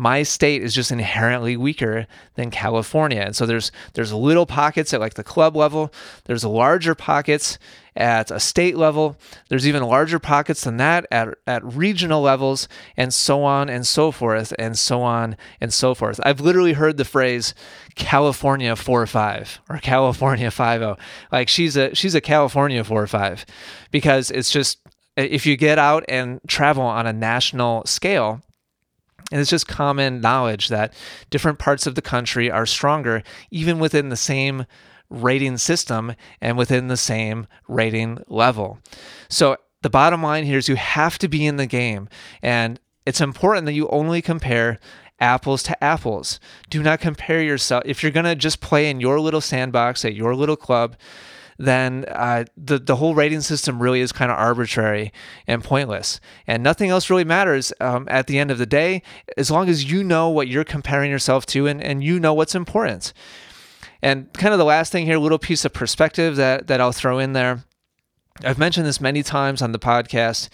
my 0.00 0.22
state 0.22 0.62
is 0.62 0.74
just 0.74 0.90
inherently 0.90 1.58
weaker 1.58 2.06
than 2.34 2.50
California. 2.50 3.20
And 3.20 3.36
so 3.36 3.44
there's 3.44 3.70
there's 3.92 4.14
little 4.14 4.46
pockets 4.46 4.94
at 4.94 5.00
like 5.00 5.14
the 5.14 5.22
club 5.22 5.54
level, 5.54 5.92
there's 6.24 6.42
larger 6.42 6.94
pockets 6.94 7.58
at 7.94 8.30
a 8.30 8.40
state 8.40 8.78
level, 8.78 9.18
there's 9.50 9.68
even 9.68 9.82
larger 9.82 10.18
pockets 10.18 10.64
than 10.64 10.78
that 10.78 11.06
at, 11.10 11.28
at 11.46 11.62
regional 11.64 12.22
levels, 12.22 12.66
and 12.96 13.12
so 13.12 13.44
on 13.44 13.68
and 13.68 13.86
so 13.86 14.10
forth, 14.10 14.54
and 14.58 14.78
so 14.78 15.02
on 15.02 15.36
and 15.60 15.70
so 15.70 15.94
forth. 15.94 16.18
I've 16.24 16.40
literally 16.40 16.72
heard 16.72 16.96
the 16.96 17.04
phrase 17.04 17.52
California 17.94 18.74
4 18.76 19.06
5 19.06 19.60
or 19.68 19.78
California 19.78 20.50
5 20.50 20.80
0. 20.80 20.96
Like 21.30 21.50
she's 21.50 21.76
a 21.76 21.94
she's 21.94 22.14
a 22.14 22.22
California 22.22 22.82
4 22.82 23.06
5 23.06 23.44
because 23.90 24.30
it's 24.30 24.50
just 24.50 24.78
if 25.14 25.44
you 25.44 25.58
get 25.58 25.78
out 25.78 26.06
and 26.08 26.40
travel 26.48 26.84
on 26.84 27.06
a 27.06 27.12
national 27.12 27.84
scale, 27.84 28.40
and 29.30 29.40
it's 29.40 29.50
just 29.50 29.68
common 29.68 30.20
knowledge 30.20 30.68
that 30.68 30.92
different 31.30 31.58
parts 31.58 31.86
of 31.86 31.94
the 31.94 32.02
country 32.02 32.50
are 32.50 32.66
stronger, 32.66 33.22
even 33.50 33.78
within 33.78 34.08
the 34.08 34.16
same 34.16 34.66
rating 35.08 35.58
system 35.58 36.14
and 36.40 36.56
within 36.56 36.88
the 36.88 36.96
same 36.96 37.46
rating 37.68 38.22
level. 38.28 38.78
So, 39.28 39.56
the 39.82 39.90
bottom 39.90 40.22
line 40.22 40.44
here 40.44 40.58
is 40.58 40.68
you 40.68 40.76
have 40.76 41.18
to 41.18 41.28
be 41.28 41.46
in 41.46 41.56
the 41.56 41.66
game. 41.66 42.08
And 42.42 42.78
it's 43.06 43.20
important 43.20 43.64
that 43.66 43.72
you 43.72 43.88
only 43.88 44.20
compare 44.20 44.78
apples 45.20 45.62
to 45.64 45.84
apples. 45.84 46.38
Do 46.68 46.82
not 46.82 47.00
compare 47.00 47.42
yourself. 47.42 47.84
If 47.86 48.02
you're 48.02 48.12
going 48.12 48.24
to 48.24 48.34
just 48.34 48.60
play 48.60 48.90
in 48.90 49.00
your 49.00 49.20
little 49.20 49.40
sandbox 49.40 50.04
at 50.04 50.14
your 50.14 50.34
little 50.34 50.56
club, 50.56 50.96
then 51.60 52.06
uh, 52.08 52.44
the 52.56 52.78
the 52.78 52.96
whole 52.96 53.14
rating 53.14 53.42
system 53.42 53.82
really 53.82 54.00
is 54.00 54.12
kind 54.12 54.30
of 54.30 54.38
arbitrary 54.38 55.12
and 55.46 55.62
pointless, 55.62 56.18
and 56.46 56.62
nothing 56.62 56.88
else 56.88 57.10
really 57.10 57.24
matters 57.24 57.70
um, 57.80 58.06
at 58.10 58.26
the 58.26 58.38
end 58.38 58.50
of 58.50 58.56
the 58.56 58.64
day, 58.64 59.02
as 59.36 59.50
long 59.50 59.68
as 59.68 59.90
you 59.90 60.02
know 60.02 60.30
what 60.30 60.48
you're 60.48 60.64
comparing 60.64 61.10
yourself 61.10 61.44
to 61.46 61.66
and, 61.66 61.82
and 61.82 62.02
you 62.02 62.18
know 62.18 62.32
what's 62.32 62.54
important. 62.54 63.12
And 64.00 64.32
kind 64.32 64.54
of 64.54 64.58
the 64.58 64.64
last 64.64 64.90
thing 64.90 65.04
here, 65.04 65.18
little 65.18 65.38
piece 65.38 65.66
of 65.66 65.74
perspective 65.74 66.36
that 66.36 66.66
that 66.68 66.80
I'll 66.80 66.92
throw 66.92 67.18
in 67.18 67.34
there. 67.34 67.64
I've 68.42 68.58
mentioned 68.58 68.86
this 68.86 69.00
many 69.00 69.22
times 69.22 69.60
on 69.60 69.72
the 69.72 69.78
podcast, 69.78 70.48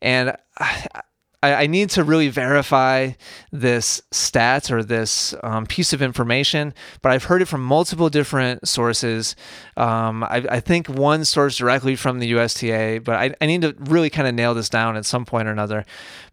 and 0.00 0.34
I, 0.58 1.02
I, 1.42 1.54
I 1.54 1.66
need 1.66 1.90
to 1.90 2.02
really 2.02 2.28
verify 2.28 3.12
this 3.52 4.02
stat 4.10 4.70
or 4.70 4.82
this 4.82 5.34
um, 5.42 5.66
piece 5.66 5.92
of 5.92 6.02
information, 6.02 6.74
but 7.00 7.12
I've 7.12 7.24
heard 7.24 7.42
it 7.42 7.46
from 7.46 7.62
multiple 7.62 8.08
different 8.10 8.66
sources. 8.66 9.36
Um, 9.76 10.24
I, 10.24 10.44
I, 10.50 10.60
think 10.60 10.88
one 10.88 11.24
source 11.24 11.56
directly 11.56 11.94
from 11.94 12.18
the 12.18 12.28
USTA, 12.28 13.00
but 13.04 13.14
I, 13.14 13.34
I 13.40 13.46
need 13.46 13.62
to 13.62 13.74
really 13.78 14.10
kind 14.10 14.26
of 14.26 14.34
nail 14.34 14.54
this 14.54 14.68
down 14.68 14.96
at 14.96 15.06
some 15.06 15.24
point 15.24 15.46
or 15.46 15.52
another. 15.52 15.84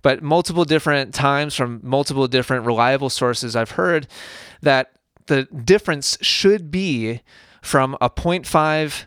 But 0.02 0.24
multiple 0.24 0.66
different 0.66 1.14
times 1.14 1.56
from 1.56 1.82
multiple 1.84 2.28
different 2.28 2.66
reliable 2.66 3.10
sources, 3.10 3.56
I've 3.56 3.72
heard 3.72 4.08
that 4.62 4.92
the 5.28 5.44
difference 5.46 6.18
should 6.22 6.72
be 6.72 7.22
from 7.62 7.96
a 8.02 8.10
0.5 8.10 9.06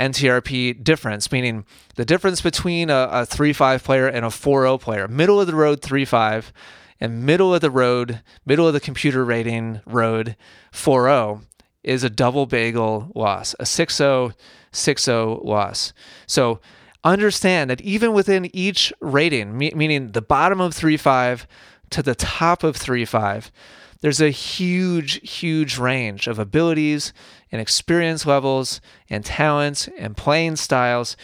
NTRP 0.00 0.82
difference, 0.82 1.30
meaning 1.30 1.66
the 1.96 2.06
difference 2.06 2.40
between 2.40 2.88
a, 2.88 3.08
a 3.12 3.26
3 3.26 3.52
5 3.52 3.84
player 3.84 4.06
and 4.06 4.24
a 4.24 4.30
4 4.30 4.62
0 4.62 4.78
player, 4.78 5.06
middle 5.06 5.40
of 5.40 5.46
the 5.46 5.54
road 5.54 5.82
3 5.82 6.04
5, 6.04 6.52
and 7.00 7.24
middle 7.24 7.54
of 7.54 7.60
the 7.60 7.70
road, 7.70 8.22
middle 8.46 8.66
of 8.66 8.72
the 8.72 8.80
computer 8.80 9.24
rating 9.24 9.80
road 9.86 10.36
4 10.72 11.04
0 11.04 11.42
is 11.82 12.02
a 12.02 12.10
double 12.10 12.46
bagel 12.46 13.12
loss, 13.14 13.54
a 13.60 13.66
6 13.66 13.94
0 13.94 14.32
6 14.72 15.02
0 15.04 15.40
loss. 15.44 15.92
So 16.26 16.60
understand 17.04 17.70
that 17.70 17.80
even 17.82 18.12
within 18.14 18.54
each 18.56 18.92
rating, 19.00 19.56
me- 19.56 19.72
meaning 19.74 20.12
the 20.12 20.22
bottom 20.22 20.60
of 20.60 20.74
3 20.74 20.96
5 20.96 21.46
to 21.90 22.02
the 22.02 22.14
top 22.14 22.64
of 22.64 22.76
3 22.76 23.04
5, 23.04 23.52
there's 24.00 24.20
a 24.20 24.30
huge, 24.30 25.28
huge 25.28 25.76
range 25.76 26.26
of 26.26 26.38
abilities 26.38 27.12
and 27.52 27.60
experience 27.60 28.26
levels 28.26 28.80
and 29.08 29.24
talents 29.24 29.88
and 29.98 30.16
playing 30.16 30.56
styles. 30.56 31.16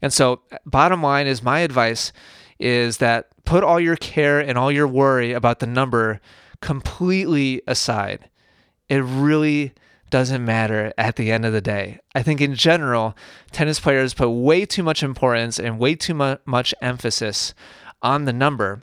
And 0.00 0.12
so, 0.12 0.42
bottom 0.64 1.02
line 1.02 1.26
is 1.26 1.42
my 1.42 1.60
advice 1.60 2.12
is 2.58 2.98
that 2.98 3.28
put 3.44 3.64
all 3.64 3.80
your 3.80 3.96
care 3.96 4.40
and 4.40 4.56
all 4.56 4.70
your 4.72 4.88
worry 4.88 5.32
about 5.32 5.58
the 5.58 5.66
number 5.66 6.20
completely 6.60 7.60
aside. 7.66 8.28
It 8.88 9.02
really 9.02 9.72
doesn't 10.10 10.44
matter 10.44 10.92
at 10.96 11.16
the 11.16 11.32
end 11.32 11.44
of 11.44 11.52
the 11.52 11.60
day. 11.60 11.98
I 12.14 12.22
think 12.22 12.40
in 12.40 12.54
general, 12.54 13.16
tennis 13.50 13.80
players 13.80 14.14
put 14.14 14.30
way 14.30 14.64
too 14.64 14.82
much 14.82 15.02
importance 15.02 15.58
and 15.58 15.78
way 15.78 15.96
too 15.96 16.14
mu- 16.14 16.36
much 16.46 16.74
emphasis 16.80 17.52
on 18.00 18.24
the 18.24 18.32
number 18.32 18.80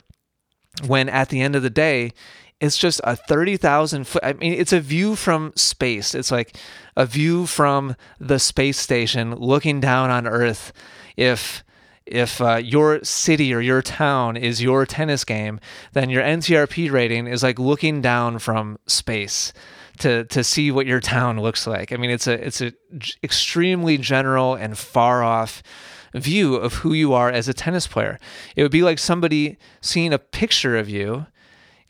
when 0.86 1.08
at 1.08 1.28
the 1.28 1.40
end 1.40 1.54
of 1.54 1.62
the 1.62 1.70
day, 1.70 2.12
it's 2.62 2.78
just 2.78 3.00
a 3.02 3.16
30,000 3.16 4.06
foot. 4.06 4.22
I 4.24 4.34
mean, 4.34 4.52
it's 4.52 4.72
a 4.72 4.78
view 4.80 5.16
from 5.16 5.52
space. 5.56 6.14
It's 6.14 6.30
like 6.30 6.56
a 6.96 7.04
view 7.04 7.44
from 7.46 7.96
the 8.20 8.38
space 8.38 8.78
station 8.78 9.34
looking 9.34 9.80
down 9.80 10.10
on 10.10 10.28
Earth. 10.28 10.72
If 11.16 11.64
if 12.06 12.40
uh, 12.40 12.56
your 12.56 13.02
city 13.02 13.52
or 13.52 13.60
your 13.60 13.82
town 13.82 14.36
is 14.36 14.62
your 14.62 14.86
tennis 14.86 15.24
game, 15.24 15.58
then 15.92 16.08
your 16.08 16.22
NTRP 16.22 16.90
rating 16.90 17.26
is 17.26 17.42
like 17.42 17.58
looking 17.58 18.00
down 18.00 18.38
from 18.38 18.78
space 18.86 19.52
to 19.98 20.24
to 20.26 20.44
see 20.44 20.70
what 20.70 20.86
your 20.86 21.00
town 21.00 21.40
looks 21.40 21.66
like. 21.66 21.92
I 21.92 21.96
mean, 21.96 22.10
it's 22.10 22.28
a 22.28 22.46
it's 22.46 22.60
a 22.60 22.70
g- 22.96 23.14
extremely 23.24 23.98
general 23.98 24.54
and 24.54 24.78
far 24.78 25.24
off 25.24 25.64
view 26.14 26.54
of 26.54 26.74
who 26.74 26.92
you 26.92 27.12
are 27.12 27.28
as 27.28 27.48
a 27.48 27.54
tennis 27.54 27.88
player. 27.88 28.20
It 28.54 28.62
would 28.62 28.72
be 28.72 28.82
like 28.82 29.00
somebody 29.00 29.58
seeing 29.80 30.12
a 30.12 30.18
picture 30.18 30.76
of 30.76 30.88
you 30.88 31.26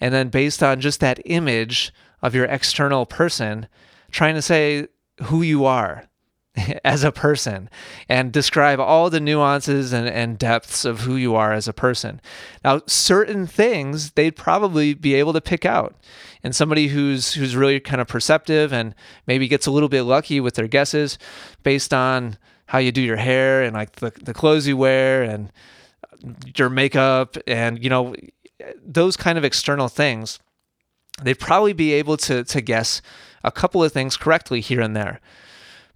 and 0.02 0.12
then 0.12 0.30
based 0.30 0.64
on 0.64 0.80
just 0.80 0.99
that 0.99 1.21
image 1.26 1.92
of 2.23 2.35
your 2.35 2.44
external 2.47 3.06
person 3.06 3.68
trying 4.11 4.35
to 4.35 4.42
say 4.42 4.88
who 5.23 5.42
you 5.42 5.64
are 5.64 6.09
as 6.85 7.04
a 7.04 7.12
person 7.12 7.71
and 8.09 8.32
describe 8.32 8.80
all 8.80 9.11
the 9.11 9.21
nuances 9.21 9.92
and, 9.92 10.09
and 10.09 10.38
depths 10.38 10.85
of 10.85 11.02
who 11.02 11.14
you 11.14 11.37
are 11.37 11.52
as 11.52 11.68
a 11.68 11.73
person. 11.73 12.21
Now, 12.64 12.82
certain 12.88 13.47
things 13.47 14.11
they'd 14.11 14.35
probably 14.35 14.92
be 14.92 15.14
able 15.14 15.32
to 15.35 15.40
pick 15.40 15.64
out. 15.64 15.94
And 16.42 16.52
somebody 16.52 16.88
who's 16.88 17.35
who's 17.35 17.54
really 17.54 17.78
kind 17.78 18.00
of 18.00 18.09
perceptive 18.09 18.73
and 18.73 18.97
maybe 19.28 19.47
gets 19.47 19.66
a 19.66 19.71
little 19.71 19.88
bit 19.88 20.02
lucky 20.02 20.40
with 20.40 20.54
their 20.54 20.66
guesses 20.66 21.16
based 21.62 21.94
on 21.94 22.37
how 22.66 22.78
you 22.78 22.90
do 22.90 23.00
your 23.00 23.18
hair 23.18 23.62
and 23.62 23.75
like 23.75 23.92
the, 23.92 24.11
the 24.21 24.35
clothes 24.35 24.66
you 24.66 24.76
wear 24.76 25.23
and 25.23 25.52
your 26.56 26.68
makeup 26.68 27.37
and 27.47 27.82
you 27.82 27.88
know 27.88 28.16
those 28.85 29.16
kind 29.16 29.38
of 29.38 29.45
external 29.45 29.88
things 29.88 30.38
they'd 31.23 31.38
probably 31.38 31.73
be 31.73 31.92
able 31.92 32.16
to 32.16 32.45
to 32.45 32.61
guess 32.61 33.02
a 33.45 33.50
couple 33.50 33.83
of 33.83 33.92
things 33.92 34.16
correctly 34.16 34.61
here 34.61 34.81
and 34.81 34.97
there 34.97 35.21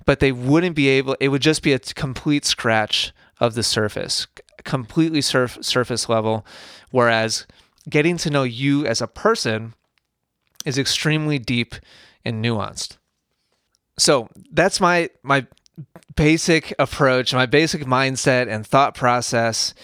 but 0.04 0.20
they 0.20 0.32
wouldn't 0.32 0.76
be 0.76 0.88
able 0.88 1.16
it 1.20 1.28
would 1.28 1.42
just 1.42 1.62
be 1.62 1.72
a 1.72 1.78
complete 1.78 2.44
scratch 2.44 3.12
of 3.40 3.54
the 3.54 3.62
surface 3.62 4.26
completely 4.66 5.22
surf, 5.22 5.56
surface 5.62 6.10
level. 6.10 6.44
Whereas 6.90 7.46
getting 7.88 8.18
to 8.18 8.30
know 8.30 8.42
you 8.42 8.84
as 8.84 9.00
a 9.00 9.06
person 9.06 9.72
is 10.66 10.76
extremely 10.76 11.38
deep 11.38 11.74
and 12.24 12.44
nuanced. 12.44 12.98
So 13.98 14.28
that's 14.52 14.80
my 14.80 15.08
my 15.22 15.46
basic 16.16 16.74
approach 16.78 17.34
my 17.34 17.46
basic 17.46 17.82
mindset 17.82 18.48
and 18.48 18.66
thought 18.66 18.94
process 18.94 19.74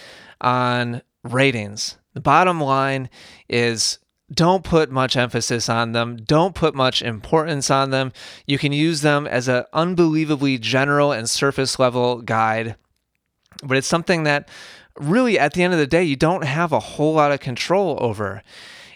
on 0.41 1.03
ratings 1.23 1.99
the 2.14 2.21
bottom 2.21 2.61
line 2.61 3.09
is 3.49 3.99
don't 4.33 4.64
put 4.64 4.90
much 4.90 5.16
emphasis 5.16 5.69
on 5.69 5.92
them. 5.92 6.16
Don't 6.16 6.54
put 6.54 6.75
much 6.75 7.02
importance 7.02 7.71
on 7.71 7.90
them. 7.90 8.12
You 8.47 8.59
can 8.59 8.73
use 8.73 9.02
them 9.02 9.26
as 9.26 9.49
an 9.49 9.64
unbelievably 9.73 10.59
general 10.59 11.12
and 11.12 11.28
surface 11.28 11.78
level 11.78 12.23
guide, 12.23 12.76
but 13.62 13.76
it's 13.76 13.87
something 13.87 14.25
that 14.25 14.49
really, 14.99 15.38
at 15.38 15.54
the 15.54 15.62
end 15.62 15.73
of 15.73 15.78
the 15.78 15.87
day, 15.87 16.02
you 16.02 16.16
don't 16.16 16.45
have 16.45 16.73
a 16.73 16.81
whole 16.81 17.14
lot 17.14 17.33
of 17.33 17.40
control 17.40 17.99
over. 18.00 18.42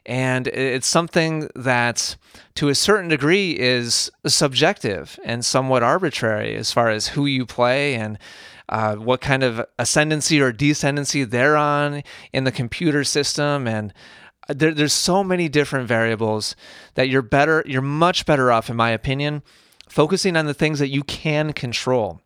And 0.04 0.46
it's 0.48 0.86
something 0.86 1.48
that, 1.56 2.16
to 2.54 2.68
a 2.68 2.74
certain 2.74 3.08
degree, 3.08 3.58
is 3.58 4.10
subjective 4.24 5.18
and 5.24 5.44
somewhat 5.44 5.82
arbitrary 5.82 6.54
as 6.54 6.72
far 6.72 6.90
as 6.90 7.08
who 7.08 7.26
you 7.26 7.44
play 7.44 7.94
and 7.94 8.18
uh, 8.68 8.96
what 8.96 9.20
kind 9.20 9.42
of 9.42 9.64
ascendancy 9.78 10.40
or 10.40 10.52
descendancy 10.52 11.28
they're 11.28 11.56
on 11.56 12.02
in 12.32 12.44
the 12.44 12.52
computer 12.52 13.04
system. 13.04 13.66
And 13.66 13.92
there, 14.48 14.74
there's 14.74 14.92
so 14.92 15.22
many 15.22 15.48
different 15.48 15.88
variables 15.88 16.56
that 16.94 17.08
you're 17.08 17.22
better 17.22 17.64
you're 17.66 17.82
much 17.82 18.26
better 18.26 18.50
off 18.52 18.70
in 18.70 18.76
my 18.76 18.90
opinion 18.90 19.42
focusing 19.88 20.36
on 20.36 20.46
the 20.46 20.54
things 20.54 20.78
that 20.78 20.88
you 20.88 21.02
can 21.02 21.52
control. 21.52 22.20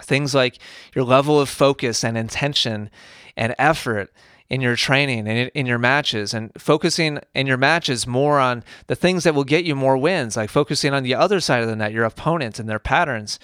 Things 0.00 0.34
like 0.34 0.58
your 0.94 1.04
level 1.04 1.40
of 1.40 1.48
focus 1.48 2.04
and 2.04 2.18
intention 2.18 2.90
and 3.36 3.54
effort 3.58 4.12
in 4.48 4.60
your 4.60 4.76
training 4.76 5.26
and 5.26 5.50
in 5.54 5.66
your 5.66 5.78
matches 5.78 6.32
and 6.32 6.50
focusing 6.58 7.18
in 7.34 7.46
your 7.46 7.56
matches 7.56 8.06
more 8.06 8.38
on 8.38 8.62
the 8.86 8.94
things 8.94 9.24
that 9.24 9.34
will 9.34 9.44
get 9.44 9.64
you 9.64 9.74
more 9.74 9.96
wins 9.96 10.36
like 10.36 10.50
focusing 10.50 10.94
on 10.94 11.02
the 11.02 11.14
other 11.14 11.40
side 11.40 11.62
of 11.62 11.68
the 11.68 11.74
net 11.74 11.92
your 11.92 12.04
opponents 12.04 12.60
and 12.60 12.68
their 12.68 12.78
patterns 12.78 13.40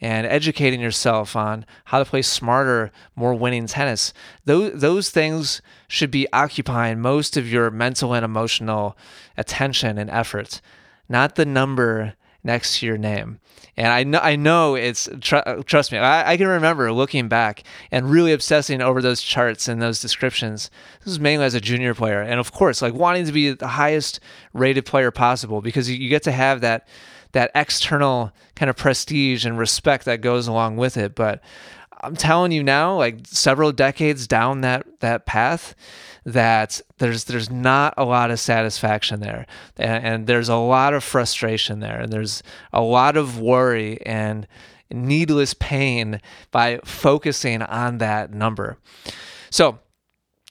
and 0.00 0.26
educating 0.26 0.80
yourself 0.80 1.34
on 1.34 1.64
how 1.86 1.98
to 1.98 2.04
play 2.04 2.22
smarter, 2.22 2.90
more 3.14 3.34
winning 3.34 3.66
tennis. 3.66 4.12
Those 4.44 4.80
those 4.80 5.10
things 5.10 5.62
should 5.88 6.10
be 6.10 6.30
occupying 6.32 7.00
most 7.00 7.36
of 7.36 7.50
your 7.50 7.70
mental 7.70 8.14
and 8.14 8.24
emotional 8.24 8.96
attention 9.36 9.98
and 9.98 10.10
effort, 10.10 10.60
not 11.08 11.36
the 11.36 11.46
number 11.46 12.14
next 12.44 12.78
to 12.78 12.86
your 12.86 12.96
name. 12.96 13.40
And 13.76 13.88
I 13.88 14.04
know, 14.04 14.20
I 14.20 14.36
know 14.36 14.74
it's 14.74 15.08
tr- 15.20 15.60
trust 15.66 15.92
me. 15.92 15.98
I, 15.98 16.32
I, 16.32 16.36
can 16.38 16.46
remember 16.46 16.90
looking 16.92 17.28
back 17.28 17.62
and 17.90 18.10
really 18.10 18.32
obsessing 18.32 18.80
over 18.80 19.02
those 19.02 19.20
charts 19.20 19.68
and 19.68 19.82
those 19.82 20.00
descriptions. 20.00 20.70
This 21.00 21.06
was 21.06 21.20
mainly 21.20 21.44
as 21.44 21.54
a 21.54 21.60
junior 21.60 21.92
player, 21.92 22.22
and 22.22 22.40
of 22.40 22.52
course, 22.52 22.80
like 22.80 22.94
wanting 22.94 23.26
to 23.26 23.32
be 23.32 23.52
the 23.52 23.66
highest 23.66 24.20
rated 24.54 24.86
player 24.86 25.10
possible 25.10 25.60
because 25.60 25.90
you, 25.90 25.96
you 25.96 26.08
get 26.08 26.22
to 26.22 26.32
have 26.32 26.62
that 26.62 26.88
that 27.36 27.50
external 27.54 28.32
kind 28.54 28.70
of 28.70 28.76
prestige 28.76 29.44
and 29.44 29.58
respect 29.58 30.06
that 30.06 30.22
goes 30.22 30.48
along 30.48 30.78
with 30.78 30.96
it. 30.96 31.14
But 31.14 31.42
I'm 32.00 32.16
telling 32.16 32.50
you 32.50 32.62
now, 32.62 32.96
like 32.96 33.26
several 33.26 33.72
decades 33.72 34.26
down 34.26 34.62
that 34.62 34.86
that 35.00 35.26
path, 35.26 35.74
that 36.24 36.80
there's 36.96 37.24
there's 37.24 37.50
not 37.50 37.92
a 37.98 38.06
lot 38.06 38.30
of 38.30 38.40
satisfaction 38.40 39.20
there, 39.20 39.44
and, 39.76 40.02
and 40.06 40.26
there's 40.26 40.48
a 40.48 40.56
lot 40.56 40.94
of 40.94 41.04
frustration 41.04 41.80
there, 41.80 42.00
and 42.00 42.10
there's 42.10 42.42
a 42.72 42.80
lot 42.80 43.18
of 43.18 43.38
worry 43.38 44.00
and 44.06 44.48
needless 44.90 45.52
pain 45.52 46.22
by 46.50 46.80
focusing 46.86 47.60
on 47.60 47.98
that 47.98 48.32
number. 48.32 48.78
So 49.50 49.78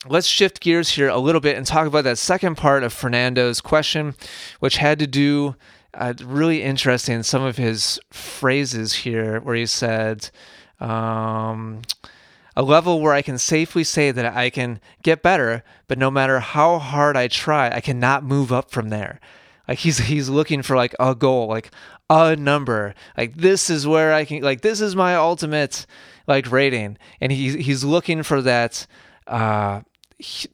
let's 0.08 0.28
shift 0.28 0.62
gears 0.62 0.90
here 0.90 1.10
a 1.10 1.18
little 1.18 1.42
bit 1.42 1.58
and 1.58 1.66
talk 1.66 1.88
about 1.88 2.04
that 2.04 2.20
second 2.20 2.58
part 2.58 2.84
of 2.84 2.94
Fernando's 2.94 3.60
question, 3.60 4.14
which 4.60 4.78
had 4.78 5.00
to 5.00 5.08
do 5.08 5.56
uh, 5.96 6.14
really 6.24 6.62
interesting 6.62 7.24
some 7.24 7.44
of 7.44 7.58
his 7.58 8.00
phrases 8.12 8.94
here 8.94 9.40
where 9.40 9.56
he 9.56 9.66
said 9.66 10.30
um, 10.80 11.82
a 12.56 12.64
level 12.64 13.02
where 13.02 13.14
i 13.14 13.22
can 13.22 13.38
safely 13.38 13.84
say 13.84 14.12
that 14.12 14.26
i 14.26 14.50
can 14.50 14.80
get 15.04 15.22
better 15.22 15.64
but 15.88 15.98
no 15.98 16.12
matter 16.12 16.40
how 16.40 16.78
hard 16.80 17.16
i 17.18 17.28
try 17.28 17.70
i 17.70 17.80
cannot 17.80 18.24
move 18.24 18.52
up 18.52 18.72
from 18.72 18.90
there. 18.90 19.20
Like 19.68 19.80
he's 19.80 19.98
he's 19.98 20.30
looking 20.30 20.62
for 20.62 20.76
like 20.76 20.96
a 21.00 21.16
goal 21.16 21.48
like 21.48 21.72
a 22.10 22.36
number 22.36 22.94
like 23.18 23.36
this 23.36 23.70
is 23.70 23.88
where 23.88 24.14
i 24.14 24.24
can 24.24 24.44
like 24.44 24.62
this 24.62 24.80
is 24.80 24.96
my 24.96 25.16
ultimate 25.16 25.86
like 26.28 26.52
rating. 26.52 26.98
And 27.20 27.32
he's 27.32 27.54
he's 27.56 27.84
looking 27.84 28.24
for 28.24 28.42
that 28.42 28.86
uh 29.28 29.82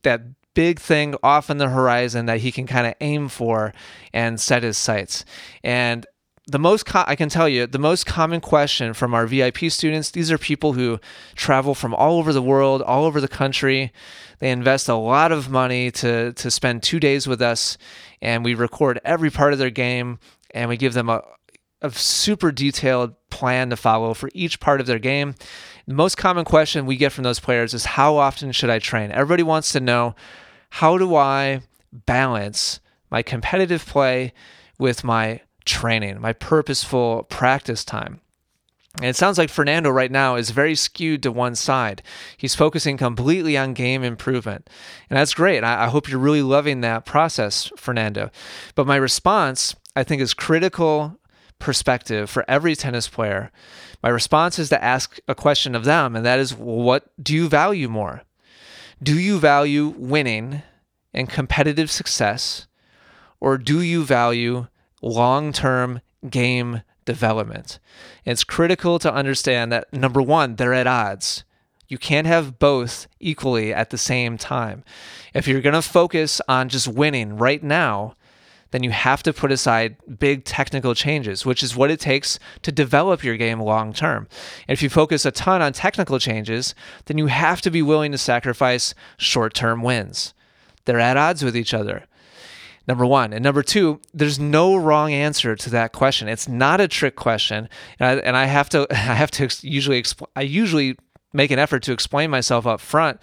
that 0.03 0.21
big 0.53 0.79
thing 0.79 1.15
off 1.23 1.49
in 1.49 1.57
the 1.57 1.69
horizon 1.69 2.25
that 2.25 2.39
he 2.39 2.51
can 2.51 2.67
kind 2.67 2.87
of 2.87 2.93
aim 3.01 3.27
for 3.27 3.73
and 4.13 4.39
set 4.39 4.63
his 4.63 4.77
sights. 4.77 5.25
And 5.63 6.05
the 6.47 6.59
most 6.59 6.85
co- 6.85 7.05
I 7.07 7.15
can 7.15 7.29
tell 7.29 7.47
you, 7.47 7.67
the 7.67 7.79
most 7.79 8.05
common 8.05 8.41
question 8.41 8.93
from 8.93 9.13
our 9.13 9.27
VIP 9.27 9.69
students, 9.69 10.11
these 10.11 10.31
are 10.31 10.37
people 10.37 10.73
who 10.73 10.99
travel 11.35 11.75
from 11.75 11.93
all 11.93 12.17
over 12.17 12.33
the 12.33 12.41
world, 12.41 12.81
all 12.81 13.05
over 13.05 13.21
the 13.21 13.27
country. 13.27 13.93
They 14.39 14.51
invest 14.51 14.89
a 14.89 14.95
lot 14.95 15.31
of 15.31 15.49
money 15.49 15.91
to 15.91 16.33
to 16.33 16.51
spend 16.51 16.83
2 16.83 16.99
days 16.99 17.27
with 17.27 17.41
us 17.41 17.77
and 18.21 18.43
we 18.43 18.53
record 18.53 18.99
every 19.05 19.29
part 19.29 19.53
of 19.53 19.59
their 19.59 19.69
game 19.69 20.19
and 20.53 20.67
we 20.67 20.77
give 20.77 20.93
them 20.93 21.09
a 21.09 21.21
a 21.81 21.91
super 21.91 22.51
detailed 22.51 23.15
plan 23.29 23.69
to 23.71 23.75
follow 23.75 24.13
for 24.13 24.29
each 24.33 24.59
part 24.59 24.79
of 24.79 24.87
their 24.87 24.99
game. 24.99 25.35
The 25.91 25.97
most 25.97 26.15
common 26.15 26.45
question 26.45 26.85
we 26.85 26.95
get 26.95 27.11
from 27.11 27.25
those 27.25 27.41
players 27.41 27.73
is 27.73 27.83
how 27.83 28.15
often 28.15 28.53
should 28.53 28.69
I 28.69 28.79
train? 28.79 29.11
Everybody 29.11 29.43
wants 29.43 29.73
to 29.73 29.81
know 29.81 30.15
how 30.69 30.97
do 30.97 31.17
I 31.17 31.63
balance 31.91 32.79
my 33.09 33.21
competitive 33.21 33.85
play 33.85 34.31
with 34.79 35.03
my 35.03 35.41
training, 35.65 36.21
my 36.21 36.31
purposeful 36.31 37.23
practice 37.23 37.83
time? 37.83 38.21
And 38.99 39.07
it 39.07 39.17
sounds 39.17 39.37
like 39.37 39.49
Fernando 39.49 39.89
right 39.89 40.09
now 40.09 40.37
is 40.37 40.51
very 40.51 40.75
skewed 40.75 41.23
to 41.23 41.31
one 41.33 41.55
side. 41.55 42.01
He's 42.37 42.55
focusing 42.55 42.95
completely 42.95 43.57
on 43.57 43.73
game 43.73 44.01
improvement. 44.01 44.69
And 45.09 45.19
that's 45.19 45.33
great. 45.33 45.61
I, 45.61 45.89
hope 45.89 46.07
you're 46.07 46.19
really 46.19 46.41
loving 46.41 46.79
that 46.81 47.05
process, 47.05 47.69
Fernando. 47.75 48.31
But 48.75 48.87
my 48.87 48.95
response, 48.95 49.75
I 49.93 50.05
think, 50.05 50.21
is 50.21 50.33
critical 50.33 51.19
perspective 51.61 52.29
for 52.29 52.43
every 52.47 52.75
tennis 52.75 53.07
player. 53.07 53.51
My 54.03 54.09
response 54.09 54.59
is 54.59 54.69
to 54.69 54.83
ask 54.83 55.19
a 55.27 55.35
question 55.35 55.75
of 55.75 55.85
them, 55.85 56.15
and 56.15 56.25
that 56.25 56.39
is 56.39 56.53
what 56.53 57.11
do 57.21 57.33
you 57.33 57.47
value 57.47 57.87
more? 57.87 58.23
Do 59.01 59.17
you 59.17 59.39
value 59.39 59.93
winning 59.97 60.63
and 61.13 61.29
competitive 61.29 61.89
success, 61.89 62.67
or 63.39 63.57
do 63.57 63.81
you 63.81 64.03
value 64.03 64.67
long 65.01 65.53
term 65.53 66.01
game 66.29 66.81
development. 67.05 67.79
it's 68.25 68.43
critical 68.43 68.99
to 68.99 69.13
understand 69.13 69.71
that 69.71 69.91
number 69.91 70.21
one, 70.21 70.55
they're 70.55 70.73
at 70.73 70.87
odds. 70.87 71.43
You 71.87 71.97
can't 71.97 72.27
have 72.27 72.59
both 72.59 73.07
equally 73.19 73.73
at 73.73 73.89
the 73.89 73.97
same 73.97 74.37
time. 74.37 74.83
If 75.33 75.47
you're 75.47 75.61
going 75.61 75.73
to 75.73 75.81
focus 75.81 76.39
on 76.47 76.69
just 76.69 76.87
winning 76.87 77.37
right 77.37 77.61
now, 77.61 78.15
then 78.71 78.83
you 78.83 78.89
have 78.91 79.21
to 79.23 79.33
put 79.33 79.51
aside 79.51 79.95
big 80.19 80.43
technical 80.43 80.95
changes, 80.95 81.45
which 81.45 81.61
is 81.61 81.75
what 81.75 81.91
it 81.91 81.99
takes 81.99 82.39
to 82.63 82.71
develop 82.71 83.23
your 83.23 83.37
game 83.37 83.59
long 83.59 83.93
term. 83.93 84.27
And 84.67 84.73
if 84.73 84.81
you 84.81 84.89
focus 84.89 85.25
a 85.25 85.31
ton 85.31 85.61
on 85.61 85.73
technical 85.73 86.19
changes, 86.19 86.73
then 87.05 87.17
you 87.17 87.27
have 87.27 87.61
to 87.61 87.71
be 87.71 87.81
willing 87.81 88.11
to 88.11 88.17
sacrifice 88.17 88.93
short 89.17 89.53
term 89.53 89.83
wins. 89.83 90.33
They're 90.85 90.99
at 90.99 91.17
odds 91.17 91.43
with 91.43 91.55
each 91.55 91.73
other 91.73 92.05
number 92.87 93.05
one. 93.05 93.31
And 93.31 93.43
number 93.43 93.63
two, 93.63 94.01
there's 94.13 94.39
no 94.39 94.75
wrong 94.75 95.13
answer 95.13 95.55
to 95.55 95.69
that 95.69 95.93
question. 95.93 96.27
It's 96.27 96.47
not 96.47 96.81
a 96.81 96.87
trick 96.87 97.15
question, 97.15 97.69
and 97.99 98.19
I, 98.19 98.23
and 98.23 98.35
I 98.35 98.45
have 98.45 98.69
to 98.69 98.87
I 98.91 98.95
have 98.95 99.31
to 99.31 99.49
usually 99.61 100.01
expl- 100.01 100.27
I 100.35 100.41
usually 100.41 100.97
make 101.33 101.51
an 101.51 101.59
effort 101.59 101.83
to 101.83 101.93
explain 101.93 102.29
myself 102.29 102.67
up 102.67 102.81
front 102.81 103.21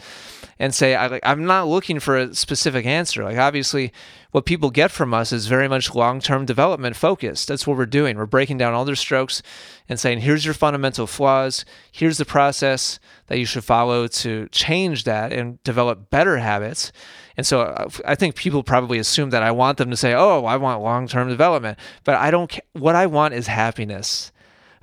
and 0.58 0.74
say 0.74 0.96
I, 0.96 1.20
I'm 1.22 1.44
not 1.44 1.68
looking 1.68 2.00
for 2.00 2.16
a 2.16 2.34
specific 2.34 2.86
answer. 2.86 3.24
Like 3.24 3.38
obviously, 3.38 3.92
what 4.30 4.44
people 4.44 4.70
get 4.70 4.90
from 4.90 5.14
us 5.14 5.32
is 5.32 5.46
very 5.46 5.68
much 5.68 5.94
long-term 5.94 6.44
development 6.44 6.96
focused. 6.96 7.48
That's 7.48 7.66
what 7.66 7.78
we're 7.78 7.86
doing. 7.86 8.18
We're 8.18 8.26
breaking 8.26 8.58
down 8.58 8.74
all 8.74 8.84
their 8.84 8.94
strokes 8.94 9.42
and 9.88 9.98
saying, 9.98 10.20
here's 10.20 10.44
your 10.44 10.54
fundamental 10.54 11.06
flaws. 11.06 11.64
Here's 11.90 12.18
the 12.18 12.26
process 12.26 12.98
that 13.28 13.38
you 13.38 13.46
should 13.46 13.64
follow 13.64 14.06
to 14.06 14.48
change 14.48 15.04
that 15.04 15.32
and 15.32 15.62
develop 15.62 16.10
better 16.10 16.38
habits. 16.38 16.92
And 17.38 17.46
so 17.46 17.62
uh, 17.62 17.88
I 18.04 18.16
think 18.16 18.34
people 18.34 18.62
probably 18.62 18.98
assume 18.98 19.30
that 19.30 19.42
I 19.42 19.50
want 19.50 19.78
them 19.78 19.90
to 19.90 19.96
say, 19.96 20.12
"Oh, 20.12 20.44
I 20.44 20.56
want 20.56 20.82
long-term 20.82 21.28
development," 21.28 21.78
but 22.02 22.16
I 22.16 22.32
don't. 22.32 22.58
What 22.72 22.96
I 22.96 23.06
want 23.06 23.32
is 23.32 23.46
happiness 23.46 24.32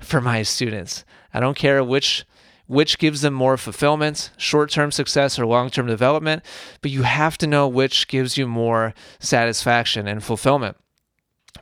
for 0.00 0.22
my 0.22 0.42
students. 0.42 1.04
I 1.34 1.40
don't 1.40 1.56
care 1.56 1.84
which 1.84 2.24
which 2.66 2.98
gives 2.98 3.20
them 3.20 3.34
more 3.34 3.56
fulfillment, 3.56 4.30
short-term 4.36 4.90
success 4.90 5.38
or 5.38 5.46
long-term 5.46 5.86
development, 5.86 6.42
but 6.82 6.90
you 6.90 7.02
have 7.02 7.38
to 7.38 7.46
know 7.46 7.68
which 7.68 8.08
gives 8.08 8.36
you 8.36 8.46
more 8.46 8.94
satisfaction 9.18 10.06
and 10.08 10.22
fulfillment. 10.22 10.76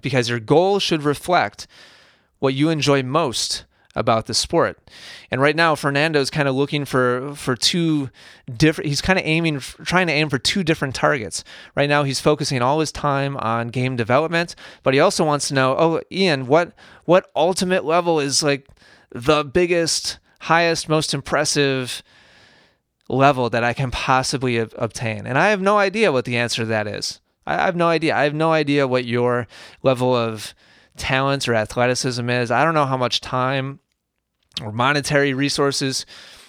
Because 0.02 0.28
your 0.28 0.40
goal 0.40 0.78
should 0.78 1.02
reflect 1.02 1.66
what 2.38 2.54
you 2.54 2.68
enjoy 2.68 3.02
most 3.02 3.64
about 3.96 4.26
the 4.26 4.34
sport. 4.34 4.78
And 5.30 5.40
right 5.40 5.54
now, 5.54 5.74
Fernando's 5.74 6.30
kind 6.30 6.48
of 6.48 6.54
looking 6.54 6.84
for 6.84 7.32
for 7.36 7.54
two 7.54 8.10
different. 8.56 8.88
He's 8.88 9.00
kind 9.00 9.18
of 9.18 9.24
aiming, 9.24 9.60
trying 9.60 10.08
to 10.08 10.12
aim 10.12 10.28
for 10.28 10.38
two 10.38 10.64
different 10.64 10.94
targets. 10.94 11.44
Right 11.76 11.88
now, 11.88 12.02
he's 12.02 12.20
focusing 12.20 12.60
all 12.60 12.80
his 12.80 12.90
time 12.90 13.36
on 13.36 13.68
game 13.68 13.94
development, 13.94 14.56
but 14.82 14.94
he 14.94 15.00
also 15.00 15.24
wants 15.24 15.48
to 15.48 15.54
know, 15.54 15.76
oh, 15.78 16.00
Ian, 16.10 16.46
what 16.46 16.72
what 17.04 17.30
ultimate 17.36 17.84
level 17.84 18.18
is 18.18 18.42
like 18.42 18.66
the 19.12 19.44
biggest, 19.44 20.18
highest, 20.44 20.88
most 20.88 21.14
impressive 21.14 22.02
level 23.08 23.50
that 23.50 23.64
I 23.64 23.72
can 23.72 23.90
possibly 23.90 24.56
obtain? 24.56 25.26
And 25.26 25.38
I 25.38 25.48
have 25.48 25.60
no 25.60 25.78
idea 25.78 26.12
what 26.12 26.24
the 26.24 26.36
answer 26.36 26.62
to 26.62 26.66
that 26.66 26.86
is. 26.86 27.20
I 27.46 27.54
have 27.56 27.76
no 27.76 27.88
idea. 27.88 28.16
I 28.16 28.24
have 28.24 28.34
no 28.34 28.52
idea 28.52 28.88
what 28.88 29.04
your 29.04 29.46
level 29.82 30.14
of 30.14 30.54
talents 30.96 31.46
or 31.46 31.54
athleticism 31.54 32.28
is. 32.30 32.50
I 32.50 32.64
don't 32.64 32.74
know 32.74 32.86
how 32.86 32.96
much 32.96 33.20
time 33.20 33.80
or 34.62 34.72
monetary 34.72 35.34
resources 35.34 36.06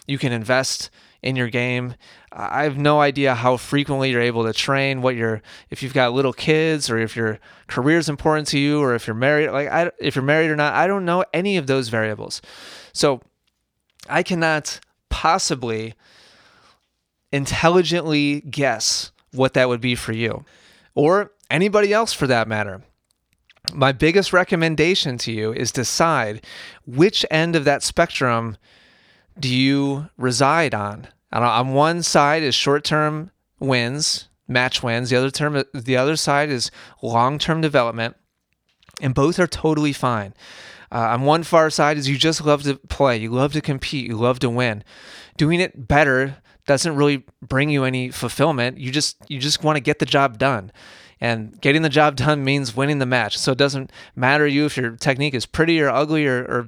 you 0.07 0.17
can 0.17 0.31
invest 0.31 0.89
in 1.21 1.35
your 1.35 1.49
game. 1.49 1.95
I 2.31 2.63
have 2.63 2.77
no 2.77 3.01
idea 3.01 3.33
how 3.33 3.57
frequently 3.57 4.11
you're 4.11 4.21
able 4.21 4.43
to 4.43 4.53
train, 4.53 5.01
what 5.01 5.15
you're 5.15 5.41
if 5.69 5.81
you've 5.81 5.93
got 5.93 6.13
little 6.13 6.33
kids 6.33 6.89
or 6.89 6.97
if 6.97 7.15
your 7.15 7.39
career 7.67 7.97
is 7.97 8.09
important 8.09 8.47
to 8.49 8.59
you 8.59 8.79
or 8.79 8.93
if 8.93 9.07
you're 9.07 9.15
married 9.15 9.49
like 9.49 9.67
I, 9.67 9.91
if 9.99 10.15
you're 10.15 10.23
married 10.23 10.51
or 10.51 10.55
not. 10.55 10.73
I 10.73 10.85
don't 10.85 11.05
know 11.05 11.25
any 11.33 11.57
of 11.57 11.65
those 11.65 11.89
variables. 11.89 12.41
So 12.93 13.21
I 14.07 14.23
cannot 14.23 14.79
possibly 15.09 15.93
intelligently 17.31 18.41
guess 18.41 19.11
what 19.31 19.53
that 19.53 19.67
would 19.67 19.81
be 19.81 19.95
for 19.95 20.13
you 20.13 20.45
or 20.93 21.31
anybody 21.49 21.91
else 21.91 22.13
for 22.13 22.27
that 22.27 22.47
matter 22.47 22.81
my 23.73 23.91
biggest 23.91 24.33
recommendation 24.33 25.17
to 25.19 25.31
you 25.31 25.53
is 25.53 25.71
decide 25.71 26.45
which 26.85 27.25
end 27.31 27.55
of 27.55 27.65
that 27.65 27.83
spectrum 27.83 28.57
do 29.39 29.53
you 29.53 30.09
reside 30.17 30.73
on. 30.73 31.07
On 31.31 31.73
one 31.73 32.01
side 32.03 32.43
is 32.43 32.55
short-term 32.55 33.31
wins, 33.59 34.29
match 34.47 34.81
wins. 34.81 35.09
The 35.09 35.17
other 35.17 35.31
term, 35.31 35.63
the 35.73 35.97
other 35.97 36.15
side 36.15 36.49
is 36.49 36.71
long-term 37.01 37.61
development, 37.61 38.15
and 39.01 39.13
both 39.13 39.39
are 39.39 39.47
totally 39.47 39.91
fine. 39.91 40.33
Uh, 40.91 41.09
on 41.09 41.21
one 41.23 41.43
far 41.43 41.69
side 41.69 41.97
is 41.97 42.07
you 42.09 42.17
just 42.17 42.43
love 42.43 42.63
to 42.63 42.75
play, 42.75 43.17
you 43.17 43.29
love 43.29 43.53
to 43.53 43.61
compete, 43.61 44.07
you 44.07 44.15
love 44.15 44.39
to 44.39 44.49
win. 44.49 44.83
Doing 45.37 45.59
it 45.59 45.87
better 45.87 46.37
doesn't 46.65 46.95
really 46.95 47.23
bring 47.41 47.69
you 47.69 47.83
any 47.83 48.09
fulfillment. 48.09 48.77
You 48.77 48.91
just 48.91 49.17
you 49.27 49.39
just 49.39 49.63
want 49.63 49.75
to 49.77 49.81
get 49.81 49.99
the 49.99 50.05
job 50.05 50.37
done. 50.37 50.71
And 51.21 51.59
getting 51.61 51.81
the 51.81 51.89
job 51.89 52.17
done 52.17 52.43
means 52.43 52.75
winning 52.75 52.99
the 52.99 53.05
match. 53.05 53.37
So 53.37 53.53
it 53.53 53.57
doesn't 53.57 53.91
matter 54.15 54.45
you 54.45 54.65
if 54.65 54.77
your 54.77 54.91
technique 54.91 55.33
is 55.33 55.45
pretty 55.45 55.79
or 55.81 55.89
ugly 55.89 56.27
or, 56.27 56.43
or 56.43 56.67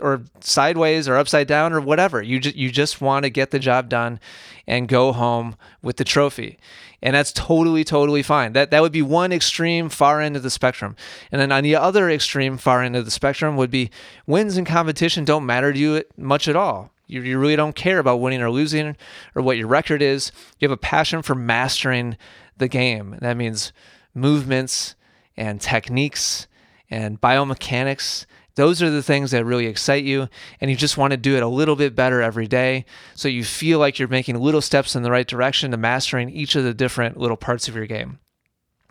or 0.00 0.22
sideways 0.40 1.08
or 1.08 1.16
upside 1.16 1.46
down 1.46 1.72
or 1.72 1.80
whatever. 1.80 2.22
You 2.22 2.40
just 2.40 2.56
you 2.56 2.70
just 2.70 3.00
want 3.00 3.24
to 3.24 3.30
get 3.30 3.50
the 3.50 3.58
job 3.58 3.88
done 3.88 4.20
and 4.66 4.88
go 4.88 5.12
home 5.12 5.56
with 5.82 5.96
the 5.96 6.04
trophy. 6.04 6.58
And 7.02 7.14
that's 7.14 7.32
totally 7.32 7.84
totally 7.84 8.22
fine. 8.22 8.52
That 8.52 8.70
that 8.70 8.82
would 8.82 8.92
be 8.92 9.02
one 9.02 9.32
extreme 9.32 9.88
far 9.88 10.20
end 10.20 10.36
of 10.36 10.42
the 10.42 10.50
spectrum. 10.50 10.96
And 11.30 11.40
then 11.40 11.52
on 11.52 11.62
the 11.62 11.76
other 11.76 12.10
extreme 12.10 12.56
far 12.58 12.82
end 12.82 12.96
of 12.96 13.04
the 13.04 13.10
spectrum 13.10 13.56
would 13.56 13.70
be 13.70 13.90
wins 14.26 14.56
and 14.56 14.66
competition 14.66 15.24
don't 15.24 15.46
matter 15.46 15.72
to 15.72 15.78
you 15.78 16.04
much 16.16 16.48
at 16.48 16.56
all. 16.56 16.90
You, 17.06 17.22
you 17.22 17.38
really 17.38 17.56
don't 17.56 17.76
care 17.76 17.98
about 17.98 18.20
winning 18.20 18.42
or 18.42 18.50
losing 18.50 18.96
or 19.34 19.42
what 19.42 19.56
your 19.56 19.68
record 19.68 20.02
is. 20.02 20.32
You 20.58 20.68
have 20.68 20.76
a 20.76 20.80
passion 20.80 21.22
for 21.22 21.34
mastering 21.34 22.16
the 22.56 22.68
game. 22.68 23.16
That 23.20 23.36
means 23.36 23.72
movements 24.14 24.96
and 25.36 25.60
techniques 25.60 26.48
and 26.90 27.20
biomechanics. 27.20 28.26
Those 28.56 28.82
are 28.82 28.90
the 28.90 29.02
things 29.02 29.30
that 29.30 29.44
really 29.44 29.66
excite 29.66 30.04
you, 30.04 30.28
and 30.60 30.70
you 30.70 30.76
just 30.76 30.96
want 30.96 31.12
to 31.12 31.16
do 31.16 31.36
it 31.36 31.42
a 31.42 31.48
little 31.48 31.76
bit 31.76 31.94
better 31.94 32.20
every 32.20 32.46
day 32.46 32.84
so 33.14 33.28
you 33.28 33.44
feel 33.44 33.78
like 33.78 33.98
you're 33.98 34.08
making 34.08 34.38
little 34.38 34.62
steps 34.62 34.96
in 34.96 35.02
the 35.02 35.10
right 35.10 35.26
direction 35.26 35.70
to 35.70 35.76
mastering 35.76 36.30
each 36.30 36.56
of 36.56 36.64
the 36.64 36.74
different 36.74 37.18
little 37.18 37.36
parts 37.36 37.68
of 37.68 37.76
your 37.76 37.86
game. 37.86 38.18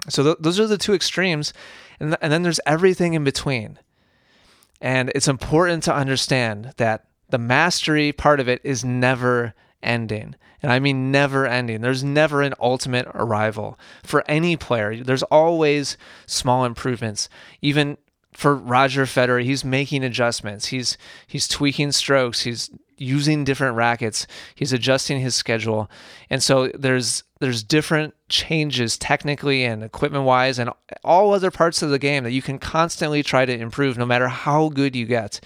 So, 0.07 0.23
th- 0.23 0.37
those 0.39 0.59
are 0.59 0.67
the 0.67 0.77
two 0.77 0.93
extremes, 0.93 1.51
and, 1.99 2.11
th- 2.11 2.19
and 2.21 2.31
then 2.31 2.43
there's 2.43 2.59
everything 2.65 3.13
in 3.13 3.23
between. 3.23 3.79
And 4.79 5.11
it's 5.15 5.27
important 5.27 5.83
to 5.83 5.95
understand 5.95 6.73
that 6.77 7.05
the 7.29 7.39
mastery 7.39 8.11
part 8.11 8.39
of 8.39 8.47
it 8.47 8.61
is 8.63 8.85
never 8.85 9.55
ending. 9.81 10.35
And 10.61 10.71
I 10.71 10.79
mean 10.79 11.11
never 11.11 11.45
ending. 11.45 11.81
There's 11.81 12.03
never 12.03 12.41
an 12.41 12.53
ultimate 12.59 13.07
arrival 13.13 13.79
for 14.03 14.23
any 14.27 14.57
player. 14.57 15.03
There's 15.03 15.23
always 15.23 15.97
small 16.25 16.65
improvements. 16.65 17.29
Even 17.61 17.97
for 18.35 18.55
Roger 18.55 19.05
Federer, 19.05 19.43
he's 19.43 19.63
making 19.63 20.03
adjustments. 20.03 20.67
He's 20.67 20.97
he's 21.25 21.47
tweaking 21.47 21.91
strokes. 21.93 22.41
He's 22.41 22.69
using 22.97 23.43
different 23.43 23.75
rackets. 23.75 24.27
He's 24.55 24.73
adjusting 24.73 25.19
his 25.19 25.35
schedule. 25.35 25.89
And 26.29 26.43
so 26.43 26.67
there's 26.69 27.23
there's 27.39 27.63
different 27.63 28.13
changes 28.29 28.97
technically 28.97 29.63
and 29.63 29.83
equipment 29.83 30.25
wise 30.25 30.59
and 30.59 30.69
all 31.03 31.33
other 31.33 31.51
parts 31.51 31.81
of 31.81 31.89
the 31.89 31.99
game 31.99 32.23
that 32.23 32.31
you 32.31 32.41
can 32.41 32.59
constantly 32.59 33.23
try 33.23 33.45
to 33.45 33.57
improve 33.57 33.97
no 33.97 34.05
matter 34.05 34.27
how 34.27 34.69
good 34.69 34.95
you 34.95 35.05
get. 35.05 35.39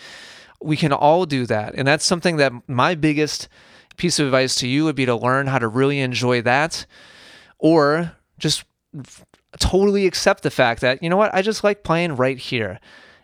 We 0.62 0.76
can 0.76 0.92
all 0.92 1.26
do 1.26 1.46
that. 1.46 1.76
And 1.76 1.88
that's 1.88 2.06
something 2.06 2.38
that 2.38 2.52
my 2.68 2.96
biggest 2.96 3.48
piece 3.98 4.20
of 4.20 4.28
advice 4.28 4.56
to 4.56 4.68
you 4.68 4.86
would 4.86 4.96
be 4.96 5.06
to 5.06 5.16
learn 5.16 5.48
how 5.48 5.60
to 5.60 5.68
really 5.68 6.00
enjoy 6.00 6.42
that 6.42 6.86
or 7.60 8.14
just 8.38 8.64
totally 9.58 10.06
accept 10.06 10.44
the 10.44 10.52
fact 10.52 10.82
that 10.82 11.02
you 11.02 11.10
know 11.10 11.18
what 11.18 11.34
I 11.34 11.42
just 11.42 11.64
like 11.64 11.84
playing 11.84 12.16
right 12.16 12.38
here. 12.38 12.80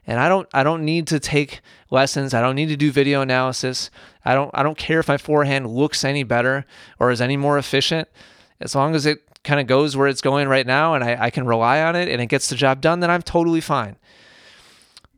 And 0.08 0.20
I 0.20 0.30
don't 0.30 0.48
I 0.54 0.64
don't 0.64 0.86
need 0.86 1.08
to 1.08 1.20
take 1.20 1.62
lessons. 1.90 2.34
I 2.34 2.42
don't 2.42 2.56
need 2.56 2.70
to 2.70 2.78
do 2.78 2.92
video 2.92 3.22
analysis. 3.22 3.90
I 4.24 4.34
don't 4.36 4.52
I 4.54 4.64
don't 4.64 4.78
care 4.78 5.00
if 5.00 5.08
my 5.08 5.18
forehand 5.18 5.68
looks 5.68 6.04
any 6.04 6.24
better 6.24 6.66
or 7.00 7.12
is 7.12 7.22
any 7.22 7.38
more 7.38 7.58
efficient. 7.58 8.08
As 8.60 8.76
long 8.76 8.96
as 8.96 9.06
it 9.06 9.20
kind 9.44 9.60
of 9.60 9.68
goes 9.68 9.96
where 9.96 10.08
it's 10.08 10.22
going 10.22 10.48
right 10.48 10.66
now 10.66 10.96
and 10.96 11.04
I, 11.04 11.26
I 11.26 11.30
can 11.30 11.46
rely 11.46 11.82
on 11.82 11.96
it 11.96 12.08
and 12.08 12.20
it 12.22 12.28
gets 12.28 12.50
the 12.50 12.56
job 12.56 12.82
done 12.82 13.00
then 13.00 13.12
I'm 13.12 13.22
totally 13.22 13.62
fine. 13.62 13.96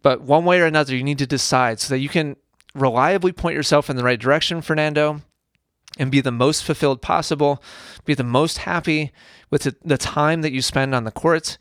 But 0.01 0.21
one 0.21 0.45
way 0.45 0.61
or 0.61 0.65
another 0.65 0.95
you 0.95 1.03
need 1.03 1.19
to 1.19 1.27
decide 1.27 1.79
so 1.79 1.93
that 1.93 1.99
you 1.99 2.09
can 2.09 2.35
reliably 2.73 3.31
point 3.31 3.55
yourself 3.55 3.89
in 3.89 3.95
the 3.95 4.03
right 4.03 4.19
direction, 4.19 4.61
Fernando, 4.61 5.21
and 5.97 6.11
be 6.11 6.21
the 6.21 6.31
most 6.31 6.63
fulfilled 6.63 7.01
possible, 7.01 7.61
be 8.05 8.13
the 8.13 8.23
most 8.23 8.59
happy 8.59 9.11
with 9.49 9.75
the 9.83 9.97
time 9.97 10.41
that 10.41 10.51
you 10.51 10.61
spend 10.61 10.93
on 10.93 11.03
the 11.03 11.11
court, 11.11 11.57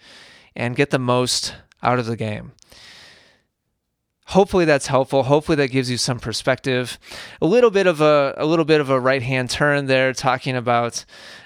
and 0.54 0.76
get 0.76 0.90
the 0.90 0.98
most 0.98 1.54
out 1.82 1.98
of 1.98 2.06
the 2.06 2.16
game. 2.16 2.52
Hopefully 4.30 4.64
that's 4.64 4.88
helpful. 4.88 5.22
Hopefully 5.22 5.54
that 5.56 5.68
gives 5.68 5.88
you 5.88 5.96
some 5.96 6.18
perspective. 6.18 6.98
A 7.40 7.46
little 7.46 7.70
bit 7.70 7.86
of 7.86 8.00
a 8.00 8.34
a 8.36 8.44
little 8.44 8.64
bit 8.64 8.80
of 8.80 8.90
a 8.90 8.98
right 8.98 9.22
hand 9.22 9.50
turn 9.50 9.86
there, 9.86 10.12
talking 10.12 10.56
about 10.56 11.04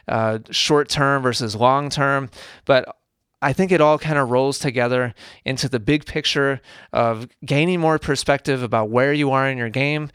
uh, 0.09 0.39
short 0.51 0.89
term 0.89 1.23
versus 1.23 1.55
long 1.55 1.91
term, 1.91 2.31
but 2.65 2.97
I 3.43 3.53
think 3.53 3.73
it 3.73 3.81
all 3.81 3.99
kind 3.99 4.19
of 4.19 4.31
rolls 4.31 4.59
together 4.59 5.15
into 5.45 5.69
the 5.69 5.81
big 5.81 6.05
picture 6.05 6.61
of 6.93 7.29
gaining 7.45 7.81
more 7.81 7.99
perspective 7.99 8.63
about 8.63 8.91
where 8.91 9.13
you 9.13 9.31
are 9.31 9.49
in 9.49 9.57
your 9.57 9.71
game. 9.71 10.11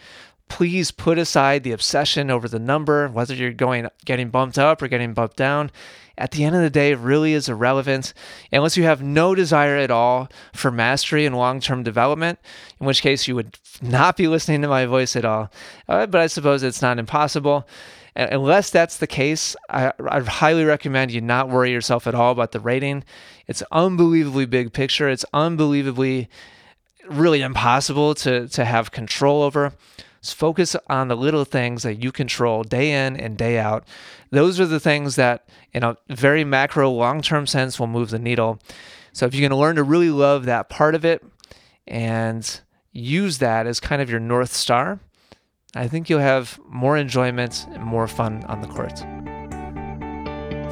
Please 0.47 0.91
put 0.91 1.17
aside 1.17 1.63
the 1.63 1.71
obsession 1.71 2.29
over 2.29 2.47
the 2.47 2.59
number, 2.59 3.07
whether 3.07 3.33
you're 3.33 3.51
going 3.51 3.87
getting 4.05 4.29
bumped 4.29 4.57
up 4.57 4.81
or 4.81 4.87
getting 4.87 5.13
bumped 5.13 5.37
down. 5.37 5.71
At 6.17 6.31
the 6.31 6.45
end 6.45 6.55
of 6.55 6.61
the 6.61 6.69
day, 6.69 6.91
it 6.91 6.99
really 6.99 7.33
is 7.33 7.49
irrelevant 7.49 8.13
unless 8.51 8.77
you 8.77 8.83
have 8.83 9.03
no 9.03 9.35
desire 9.35 9.75
at 9.75 9.91
all 9.91 10.29
for 10.53 10.71
mastery 10.71 11.25
and 11.25 11.35
long 11.35 11.59
term 11.59 11.83
development, 11.83 12.39
in 12.79 12.85
which 12.85 13.01
case 13.01 13.27
you 13.27 13.35
would 13.35 13.59
not 13.81 14.15
be 14.15 14.27
listening 14.27 14.61
to 14.61 14.69
my 14.69 14.85
voice 14.85 15.15
at 15.15 15.25
all. 15.25 15.51
Uh, 15.89 16.05
but 16.05 16.21
I 16.21 16.27
suppose 16.27 16.63
it's 16.63 16.81
not 16.81 16.99
impossible 16.99 17.67
unless 18.15 18.69
that's 18.69 18.97
the 18.97 19.07
case, 19.07 19.55
I, 19.69 19.91
I 20.09 20.21
highly 20.21 20.63
recommend 20.63 21.11
you 21.11 21.21
not 21.21 21.49
worry 21.49 21.71
yourself 21.71 22.07
at 22.07 22.15
all 22.15 22.31
about 22.31 22.51
the 22.53 22.59
rating. 22.59 23.03
It's 23.47 23.63
unbelievably 23.71 24.45
big 24.45 24.73
picture. 24.73 25.09
It's 25.09 25.25
unbelievably 25.33 26.29
really 27.09 27.41
impossible 27.41 28.15
to 28.15 28.47
to 28.47 28.65
have 28.65 28.91
control 28.91 29.43
over. 29.43 29.73
Focus 30.31 30.75
on 30.87 31.07
the 31.07 31.17
little 31.17 31.45
things 31.45 31.83
that 31.83 32.03
you 32.03 32.11
control 32.11 32.63
day 32.63 33.05
in 33.05 33.17
and 33.17 33.37
day 33.37 33.57
out. 33.57 33.85
Those 34.31 34.59
are 34.59 34.65
the 34.65 34.79
things 34.79 35.15
that, 35.15 35.47
in 35.73 35.83
a 35.83 35.97
very 36.09 36.43
macro, 36.43 36.91
long 36.91 37.21
term 37.21 37.47
sense, 37.47 37.79
will 37.79 37.87
move 37.87 38.09
the 38.09 38.19
needle. 38.19 38.59
So, 39.13 39.25
if 39.25 39.33
you're 39.33 39.47
going 39.47 39.57
to 39.57 39.63
learn 39.63 39.77
to 39.77 39.83
really 39.83 40.09
love 40.09 40.45
that 40.45 40.69
part 40.69 40.95
of 40.95 41.05
it 41.05 41.23
and 41.87 42.59
use 42.91 43.37
that 43.39 43.67
as 43.67 43.79
kind 43.79 44.01
of 44.01 44.09
your 44.09 44.19
North 44.19 44.53
Star, 44.53 44.99
I 45.75 45.87
think 45.87 46.09
you'll 46.09 46.19
have 46.19 46.59
more 46.67 46.97
enjoyment 46.97 47.65
and 47.71 47.83
more 47.83 48.07
fun 48.07 48.43
on 48.45 48.61
the 48.61 48.67
court. 48.67 48.99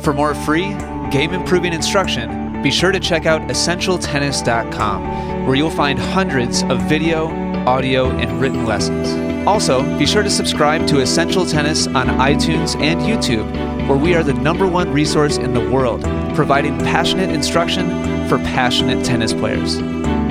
For 0.02 0.14
more 0.14 0.36
free, 0.36 0.74
game 1.12 1.34
improving 1.34 1.74
instruction, 1.74 2.62
be 2.62 2.72
sure 2.72 2.92
to 2.92 3.00
check 3.00 3.26
out 3.26 3.42
EssentialTennis.com, 3.42 5.46
where 5.46 5.56
you'll 5.56 5.70
find 5.70 6.00
hundreds 6.00 6.64
of 6.64 6.82
video, 6.84 7.28
audio, 7.68 8.10
and 8.12 8.40
written 8.40 8.66
lessons. 8.66 9.48
Also, 9.48 9.84
be 9.98 10.06
sure 10.06 10.24
to 10.24 10.30
subscribe 10.30 10.88
to 10.88 11.00
Essential 11.00 11.46
Tennis 11.46 11.88
on 11.88 12.08
iTunes 12.08 12.80
and 12.82 13.02
YouTube, 13.02 13.50
where 13.88 13.98
we 13.98 14.16
are 14.16 14.24
the 14.24 14.34
number 14.34 14.68
one 14.68 14.92
resource 14.94 15.38
in 15.38 15.54
the 15.54 15.70
world, 15.70 16.04
providing 16.36 16.78
passionate 16.80 17.30
instruction 17.30 17.90
for 18.28 18.38
passionate 18.40 19.06
tennis 19.06 19.34
players. 19.34 19.78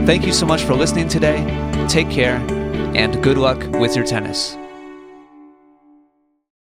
Thank 0.07 0.27
you 0.27 0.33
so 0.33 0.47
much 0.47 0.62
for 0.62 0.75
listening 0.75 1.09
today. 1.09 1.45
Take 1.88 2.11
care, 2.11 2.37
and 2.95 3.23
good 3.23 3.38
luck 3.38 3.62
with 3.73 3.95
your 3.95 4.05
tennis. 4.05 4.57